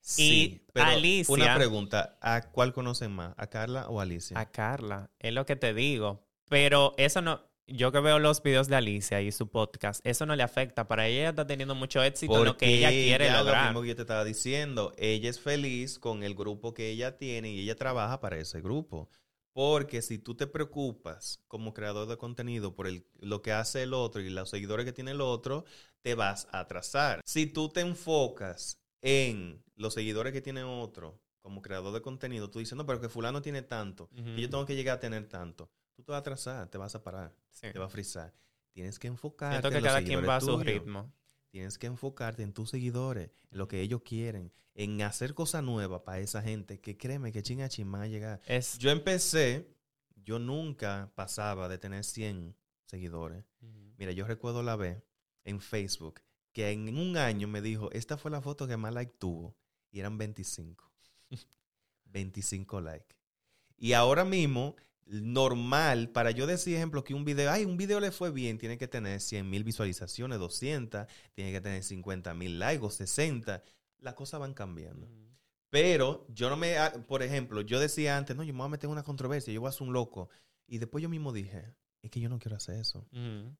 Sí, 0.00 0.62
pero 0.72 0.86
Alicia- 0.86 1.32
una 1.34 1.54
pregunta, 1.54 2.18
¿a 2.20 2.50
cuál 2.50 2.72
conocen 2.72 3.12
más? 3.12 3.34
¿A 3.36 3.48
Carla 3.48 3.88
o 3.88 4.00
a 4.00 4.04
Alicia? 4.04 4.38
A 4.38 4.50
Carla, 4.50 5.10
es 5.18 5.32
lo 5.32 5.44
que 5.46 5.56
te 5.56 5.74
digo. 5.74 6.26
Pero 6.48 6.94
eso 6.96 7.20
no, 7.22 7.42
yo 7.66 7.92
que 7.92 8.00
veo 8.00 8.18
los 8.18 8.42
videos 8.42 8.66
de 8.66 8.76
Alicia 8.76 9.20
y 9.20 9.30
su 9.30 9.48
podcast, 9.50 10.04
eso 10.04 10.26
no 10.26 10.34
le 10.34 10.42
afecta. 10.42 10.88
Para 10.88 11.06
ella 11.06 11.20
ella 11.20 11.28
está 11.30 11.46
teniendo 11.46 11.74
mucho 11.74 12.02
éxito 12.02 12.38
en 12.38 12.44
lo 12.44 12.56
que 12.56 12.66
ella 12.78 12.88
quiere 12.90 13.30
Lo 13.30 13.38
lograr. 13.44 13.66
mismo 13.66 13.82
que 13.82 13.88
yo 13.88 13.96
te 13.96 14.02
estaba 14.02 14.24
diciendo, 14.24 14.92
ella 14.98 15.30
es 15.30 15.38
feliz 15.38 15.98
con 15.98 16.22
el 16.24 16.34
grupo 16.34 16.74
que 16.74 16.88
ella 16.90 17.16
tiene 17.18 17.50
y 17.52 17.60
ella 17.60 17.76
trabaja 17.76 18.20
para 18.20 18.38
ese 18.38 18.60
grupo. 18.60 19.08
Porque 19.52 20.00
si 20.00 20.18
tú 20.18 20.36
te 20.36 20.46
preocupas 20.46 21.40
como 21.48 21.74
creador 21.74 22.08
de 22.08 22.16
contenido 22.16 22.74
por 22.74 22.86
el, 22.86 23.04
lo 23.18 23.42
que 23.42 23.52
hace 23.52 23.82
el 23.82 23.94
otro 23.94 24.20
y 24.22 24.30
los 24.30 24.48
seguidores 24.48 24.86
que 24.86 24.92
tiene 24.92 25.10
el 25.10 25.20
otro, 25.20 25.64
te 26.02 26.14
vas 26.14 26.48
a 26.52 26.60
atrasar. 26.60 27.20
Si 27.24 27.46
tú 27.46 27.68
te 27.68 27.80
enfocas 27.80 28.79
en 29.02 29.62
los 29.76 29.94
seguidores 29.94 30.32
que 30.32 30.40
tiene 30.40 30.62
otro 30.62 31.20
como 31.40 31.62
creador 31.62 31.92
de 31.94 32.02
contenido, 32.02 32.50
tú 32.50 32.58
dices, 32.58 32.76
no, 32.76 32.84
pero 32.86 33.00
que 33.00 33.08
fulano 33.08 33.40
tiene 33.40 33.62
tanto 33.62 34.10
Ujú. 34.12 34.28
y 34.36 34.42
yo 34.42 34.50
tengo 34.50 34.66
que 34.66 34.76
llegar 34.76 34.96
a 34.98 35.00
tener 35.00 35.26
tanto. 35.26 35.70
Tú 35.94 36.02
te 36.02 36.12
vas 36.12 36.18
a 36.18 36.20
atrasar, 36.20 36.68
te 36.68 36.78
vas 36.78 36.94
a 36.94 37.02
parar, 37.02 37.34
Sí. 37.50 37.68
te 37.72 37.78
va 37.78 37.86
a 37.86 37.88
frizar. 37.88 38.34
Tienes 38.72 38.98
que 38.98 39.08
enfocarte 39.08 39.54
Siento 39.56 39.70
que 39.70 39.76
en 39.78 39.82
los 39.82 39.88
cada 39.88 39.98
quien 40.00 40.06
seguidores 40.20 40.28
va 40.30 40.36
a 40.36 40.40
su 40.40 40.46
tuyos. 40.46 40.64
ritmo. 40.64 41.12
Tienes 41.50 41.78
que 41.78 41.86
enfocarte 41.88 42.42
en 42.42 42.52
tus 42.52 42.70
seguidores, 42.70 43.30
en 43.50 43.58
lo 43.58 43.66
que 43.68 43.80
ellos 43.80 44.02
quieren, 44.02 44.52
en 44.74 45.02
hacer 45.02 45.34
cosas 45.34 45.64
nuevas 45.64 46.02
para 46.02 46.20
esa 46.20 46.40
gente 46.42 46.80
que 46.80 46.96
créeme 46.96 47.32
que 47.32 47.42
chinga 47.42 47.64
a 47.66 48.06
llegar. 48.06 48.40
Es, 48.46 48.78
Yo 48.78 48.90
empecé, 48.90 49.74
yo 50.14 50.38
nunca 50.38 51.10
pasaba 51.16 51.68
de 51.68 51.78
tener 51.78 52.04
100 52.04 52.54
seguidores. 52.84 53.44
Mira, 53.96 54.12
yo 54.12 54.26
recuerdo 54.26 54.62
la 54.62 54.76
vez 54.76 55.02
en 55.44 55.60
Facebook 55.60 56.20
que 56.60 56.70
en 56.70 56.98
un 56.98 57.16
año 57.16 57.48
me 57.48 57.62
dijo, 57.62 57.90
esta 57.92 58.18
fue 58.18 58.30
la 58.30 58.42
foto 58.42 58.68
que 58.68 58.76
más 58.76 58.92
like 58.92 59.14
tuvo. 59.18 59.56
Y 59.90 60.00
eran 60.00 60.18
25. 60.18 60.90
25 62.04 62.80
likes. 62.82 63.16
Y 63.78 63.94
ahora 63.94 64.26
mismo 64.26 64.76
normal, 65.06 66.10
para 66.10 66.30
yo 66.32 66.46
decir, 66.46 66.76
ejemplo, 66.76 67.02
que 67.02 67.14
un 67.14 67.24
video, 67.24 67.50
ay, 67.50 67.64
un 67.64 67.78
video 67.78 67.98
le 67.98 68.12
fue 68.12 68.30
bien, 68.30 68.58
tiene 68.58 68.76
que 68.76 68.86
tener 68.86 69.20
100 69.20 69.48
mil 69.48 69.64
visualizaciones, 69.64 70.38
200, 70.38 71.06
tiene 71.32 71.50
que 71.50 71.60
tener 71.60 71.82
50 71.82 72.34
mil 72.34 72.58
likes, 72.58 72.90
60. 72.90 73.62
Las 73.98 74.14
cosas 74.14 74.40
van 74.40 74.52
cambiando. 74.52 75.08
Pero 75.70 76.26
yo 76.28 76.50
no 76.50 76.56
me, 76.56 76.76
ah, 76.76 76.92
por 77.08 77.22
ejemplo, 77.22 77.62
yo 77.62 77.80
decía 77.80 78.18
antes, 78.18 78.36
no, 78.36 78.42
yo 78.42 78.52
me 78.52 78.58
voy 78.58 78.66
a 78.66 78.70
meter 78.70 78.86
en 78.86 78.92
una 78.92 79.02
controversia, 79.02 79.52
yo 79.52 79.60
voy 79.60 79.68
a 79.68 79.72
ser 79.72 79.86
un 79.86 79.94
loco. 79.94 80.28
Y 80.66 80.78
después 80.78 81.00
yo 81.00 81.08
mismo 81.08 81.32
dije, 81.32 81.74
es 82.02 82.10
que 82.10 82.20
yo 82.20 82.28
no 82.28 82.38
quiero 82.38 82.56
hacer 82.56 82.78
eso. 82.78 83.08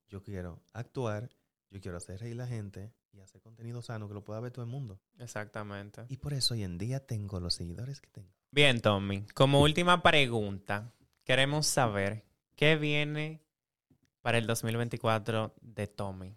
Yo 0.08 0.22
quiero 0.22 0.62
actuar, 0.72 1.30
yo 1.70 1.80
quiero 1.80 1.96
hacer 1.96 2.20
reír 2.20 2.34
a 2.34 2.44
la 2.44 2.46
gente 2.46 2.92
y 3.12 3.20
hacer 3.20 3.40
contenido 3.40 3.82
sano 3.82 4.08
que 4.08 4.14
lo 4.14 4.24
pueda 4.24 4.40
ver 4.40 4.52
todo 4.52 4.64
el 4.64 4.70
mundo. 4.70 5.00
Exactamente. 5.18 6.04
Y 6.08 6.16
por 6.16 6.32
eso 6.32 6.54
hoy 6.54 6.64
en 6.64 6.78
día 6.78 7.06
tengo 7.06 7.40
los 7.40 7.54
seguidores 7.54 8.00
que 8.00 8.10
tengo. 8.10 8.28
Bien, 8.50 8.80
Tommy. 8.80 9.26
Como 9.34 9.60
última 9.62 10.02
pregunta, 10.02 10.92
queremos 11.24 11.66
saber 11.66 12.24
qué 12.56 12.76
viene 12.76 13.40
para 14.22 14.38
el 14.38 14.46
2024 14.46 15.54
de 15.60 15.86
Tommy. 15.86 16.36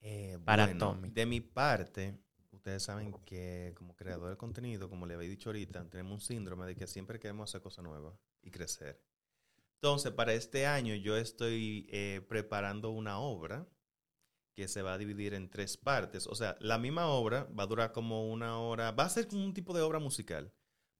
Eh, 0.00 0.38
Para 0.44 0.66
bueno, 0.66 0.78
Tommy. 0.78 1.10
De 1.10 1.26
mi 1.26 1.40
parte, 1.40 2.18
ustedes 2.52 2.82
saben 2.82 3.12
que 3.24 3.74
como 3.76 3.94
creador 3.94 4.30
de 4.30 4.36
contenido, 4.36 4.88
como 4.88 5.04
le 5.06 5.14
había 5.14 5.28
dicho 5.28 5.50
ahorita, 5.50 5.88
tenemos 5.90 6.12
un 6.12 6.20
síndrome 6.20 6.66
de 6.66 6.74
que 6.74 6.86
siempre 6.86 7.18
queremos 7.18 7.50
hacer 7.50 7.60
cosas 7.60 7.84
nuevas 7.84 8.14
y 8.42 8.50
crecer. 8.50 9.02
Entonces, 9.74 10.12
para 10.12 10.32
este 10.32 10.66
año 10.66 10.94
yo 10.94 11.16
estoy 11.16 11.86
eh, 11.90 12.20
preparando 12.28 12.90
una 12.90 13.18
obra 13.18 13.68
que 14.58 14.66
se 14.66 14.82
va 14.82 14.94
a 14.94 14.98
dividir 14.98 15.34
en 15.34 15.48
tres 15.48 15.76
partes. 15.76 16.26
O 16.26 16.34
sea, 16.34 16.56
la 16.58 16.78
misma 16.78 17.06
obra 17.06 17.44
va 17.56 17.62
a 17.62 17.66
durar 17.68 17.92
como 17.92 18.28
una 18.28 18.58
hora, 18.58 18.90
va 18.90 19.04
a 19.04 19.08
ser 19.08 19.28
como 19.28 19.44
un 19.44 19.54
tipo 19.54 19.72
de 19.72 19.82
obra 19.82 20.00
musical. 20.00 20.52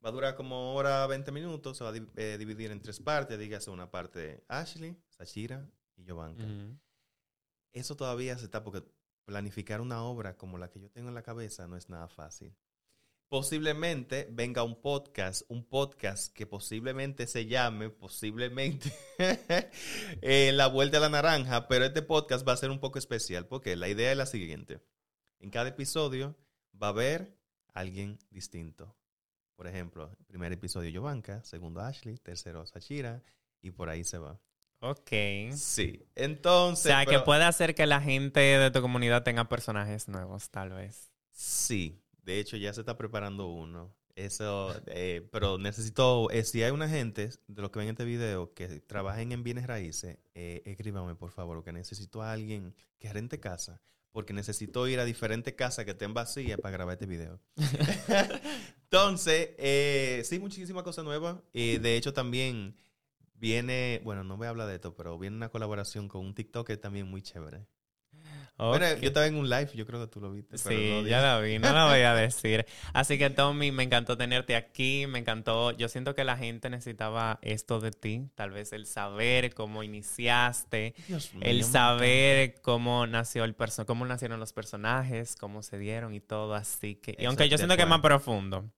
Va 0.04 0.10
a 0.10 0.12
durar 0.12 0.36
como 0.36 0.76
hora 0.76 1.04
20 1.08 1.32
minutos, 1.32 1.76
se 1.76 1.82
va 1.82 1.90
a 1.90 1.94
eh, 2.14 2.36
dividir 2.38 2.70
en 2.70 2.80
tres 2.80 3.00
partes, 3.00 3.36
dígase 3.36 3.72
una 3.72 3.90
parte 3.90 4.20
de 4.20 4.44
Ashley, 4.46 4.96
Sashira 5.08 5.68
y 5.96 6.04
Giovanka. 6.04 6.44
Ujú. 6.44 6.78
Eso 7.72 7.96
todavía 7.96 8.38
se 8.38 8.44
está 8.44 8.62
porque 8.62 8.84
planificar 9.24 9.80
una 9.80 10.04
obra 10.04 10.36
como 10.36 10.56
la 10.56 10.70
que 10.70 10.78
yo 10.78 10.88
tengo 10.88 11.08
en 11.08 11.16
la 11.16 11.24
cabeza 11.24 11.66
no 11.66 11.76
es 11.76 11.88
nada 11.88 12.06
fácil. 12.06 12.54
Posiblemente 13.28 14.26
venga 14.30 14.62
un 14.62 14.80
podcast, 14.80 15.42
un 15.48 15.62
podcast 15.62 16.32
que 16.32 16.46
posiblemente 16.46 17.26
se 17.26 17.44
llame, 17.44 17.90
posiblemente, 17.90 18.90
eh, 20.22 20.50
La 20.54 20.66
Vuelta 20.68 20.96
a 20.96 21.00
la 21.00 21.10
Naranja, 21.10 21.68
pero 21.68 21.84
este 21.84 22.00
podcast 22.00 22.48
va 22.48 22.54
a 22.54 22.56
ser 22.56 22.70
un 22.70 22.80
poco 22.80 22.98
especial 22.98 23.46
porque 23.46 23.76
la 23.76 23.88
idea 23.88 24.10
es 24.10 24.16
la 24.16 24.24
siguiente. 24.24 24.80
En 25.40 25.50
cada 25.50 25.68
episodio 25.68 26.38
va 26.82 26.86
a 26.86 26.90
haber 26.90 27.36
alguien 27.74 28.18
distinto. 28.30 28.96
Por 29.56 29.66
ejemplo, 29.66 30.16
primer 30.26 30.54
episodio 30.54 30.88
Giovanka, 30.88 31.44
segundo 31.44 31.82
Ashley, 31.82 32.16
tercero 32.16 32.64
Sashira 32.64 33.22
y 33.60 33.72
por 33.72 33.90
ahí 33.90 34.04
se 34.04 34.16
va. 34.16 34.40
Ok. 34.80 35.10
Sí, 35.52 36.00
O 36.02 36.12
entonces... 36.14 36.84
sea, 36.84 37.04
que 37.04 37.18
puede 37.18 37.44
hacer 37.44 37.74
que 37.74 37.84
la 37.84 38.00
gente 38.00 38.40
de 38.40 38.70
tu 38.70 38.80
comunidad 38.80 39.22
tenga 39.22 39.50
personajes 39.50 40.08
nuevos, 40.08 40.48
tal 40.48 40.70
vez. 40.70 41.12
Sí, 41.30 42.00
de 42.28 42.40
hecho 42.40 42.58
ya 42.58 42.74
se 42.74 42.80
está 42.80 42.98
preparando 42.98 43.46
uno. 43.46 43.96
Eso, 44.14 44.74
eh, 44.88 45.26
pero 45.32 45.56
necesito, 45.56 46.28
eh, 46.30 46.44
si 46.44 46.62
hay 46.62 46.72
una 46.72 46.88
gente 46.88 47.30
de 47.46 47.62
los 47.62 47.70
que 47.70 47.78
ven 47.78 47.88
este 47.88 48.04
video 48.04 48.52
que 48.52 48.80
trabajen 48.80 49.32
en 49.32 49.42
bienes 49.44 49.66
raíces, 49.66 50.18
eh, 50.34 50.60
escríbame 50.66 51.14
por 51.14 51.30
favor, 51.30 51.64
que 51.64 51.72
necesito 51.72 52.20
a 52.20 52.32
alguien 52.32 52.74
que 52.98 53.10
rente 53.10 53.40
casa, 53.40 53.80
porque 54.10 54.34
necesito 54.34 54.86
ir 54.88 55.00
a 55.00 55.06
diferentes 55.06 55.54
casas 55.54 55.86
que 55.86 55.92
estén 55.92 56.12
vacías 56.12 56.60
para 56.60 56.72
grabar 56.72 56.94
este 56.94 57.06
video. 57.06 57.40
Entonces, 58.82 59.50
eh, 59.56 60.20
sí, 60.24 60.38
muchísimas 60.38 60.82
cosas 60.82 61.04
nuevas. 61.04 61.36
De 61.54 61.96
hecho, 61.96 62.12
también 62.12 62.76
viene, 63.34 64.02
bueno, 64.04 64.22
no 64.22 64.36
voy 64.36 64.48
a 64.48 64.50
hablar 64.50 64.68
de 64.68 64.74
esto, 64.74 64.94
pero 64.94 65.18
viene 65.18 65.36
una 65.36 65.48
colaboración 65.48 66.08
con 66.08 66.26
un 66.26 66.34
TikToker 66.34 66.76
también 66.76 67.06
muy 67.08 67.22
chévere. 67.22 67.66
Bueno, 68.58 68.86
Ok. 68.86 68.98
yo 69.00 69.08
estaba 69.08 69.26
en 69.26 69.36
un 69.36 69.48
live, 69.48 69.70
yo 69.74 69.86
creo 69.86 70.00
que 70.00 70.08
tú 70.08 70.20
lo 70.20 70.32
viste. 70.32 70.56
pero 70.64 70.76
Sí, 70.76 70.90
no 71.02 71.06
ya 71.08 71.20
la 71.22 71.38
vi, 71.38 71.58
no 71.60 71.72
la 71.72 71.84
voy 71.86 72.00
a 72.00 72.12
decir. 72.14 72.66
Así 72.92 73.16
que 73.16 73.30
Tommy, 73.30 73.70
me 73.70 73.84
encantó 73.84 74.16
tenerte 74.16 74.56
aquí, 74.56 75.06
me 75.06 75.20
encantó. 75.20 75.70
Yo 75.70 75.88
siento 75.88 76.14
que 76.16 76.24
la 76.24 76.36
gente 76.36 76.68
necesitaba 76.68 77.38
esto 77.42 77.78
de 77.78 77.92
ti, 77.92 78.28
tal 78.34 78.50
vez 78.50 78.72
el 78.72 78.86
saber 78.86 79.54
cómo 79.54 79.84
iniciaste, 79.84 80.94
Dios 81.06 81.30
el 81.40 81.62
saber 81.64 82.60
cómo 82.62 83.06
nació 83.06 83.44
el 83.44 83.54
perso 83.54 83.86
cómo 83.86 84.04
nacieron 84.06 84.40
los 84.40 84.52
personajes, 84.52 85.36
cómo 85.36 85.62
se 85.62 85.78
dieron 85.78 86.12
y 86.14 86.20
todo, 86.20 86.54
así 86.54 86.96
que 86.96 87.16
y 87.18 87.24
aunque 87.26 87.48
yo 87.48 87.58
siento 87.58 87.76
que 87.76 87.82
es 87.82 87.88
más 87.88 88.00
profundo, 88.00 88.68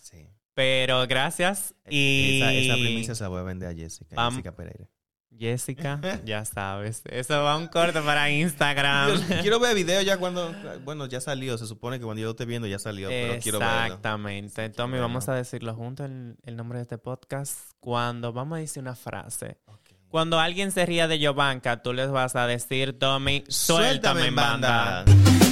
Sí. 0.00 0.26
pero 0.54 1.06
gracias 1.06 1.74
y 1.88 2.40
Esa, 2.40 2.52
esa 2.52 2.74
primicia 2.74 3.14
se 3.14 3.22
la 3.22 3.28
voy 3.28 3.40
a 3.40 3.44
vender 3.44 3.68
a 3.68 3.74
Jessica, 3.74 4.28
Jessica 4.30 4.54
Pereira. 4.56 4.88
Jessica, 5.38 6.00
ya 6.24 6.44
sabes, 6.44 7.02
eso 7.06 7.42
va 7.42 7.56
un 7.56 7.68
corto 7.68 8.02
para 8.04 8.30
Instagram. 8.30 9.18
Quiero 9.40 9.58
ver 9.58 9.74
video 9.74 10.02
ya 10.02 10.18
cuando, 10.18 10.54
bueno, 10.84 11.06
ya 11.06 11.20
salió, 11.20 11.56
se 11.56 11.66
supone 11.66 11.98
que 11.98 12.04
cuando 12.04 12.20
yo 12.20 12.26
lo 12.26 12.30
esté 12.32 12.44
viendo 12.44 12.68
ya 12.68 12.78
salió, 12.78 13.08
pero 13.08 13.40
quiero 13.40 13.58
verlo. 13.58 13.84
Exactamente. 13.84 14.68
Tommy, 14.70 14.98
vamos 14.98 15.28
a 15.28 15.34
decirlo 15.34 15.74
junto 15.74 16.04
el, 16.04 16.36
el 16.44 16.56
nombre 16.56 16.78
de 16.78 16.82
este 16.82 16.98
podcast. 16.98 17.70
Cuando 17.80 18.32
vamos 18.32 18.56
a 18.56 18.60
decir 18.60 18.82
una 18.82 18.94
frase. 18.96 19.58
Cuando 20.08 20.40
alguien 20.40 20.72
se 20.72 20.84
ría 20.84 21.06
de 21.06 21.18
Giovanka, 21.20 21.82
tú 21.82 21.92
les 21.92 22.10
vas 22.10 22.34
a 22.34 22.46
decir, 22.46 22.98
Tommy, 22.98 23.44
suéltame, 23.48 23.90
Suéltame 24.22 24.26
en 24.26 24.34
banda. 24.34 25.04
banda. 25.06 25.49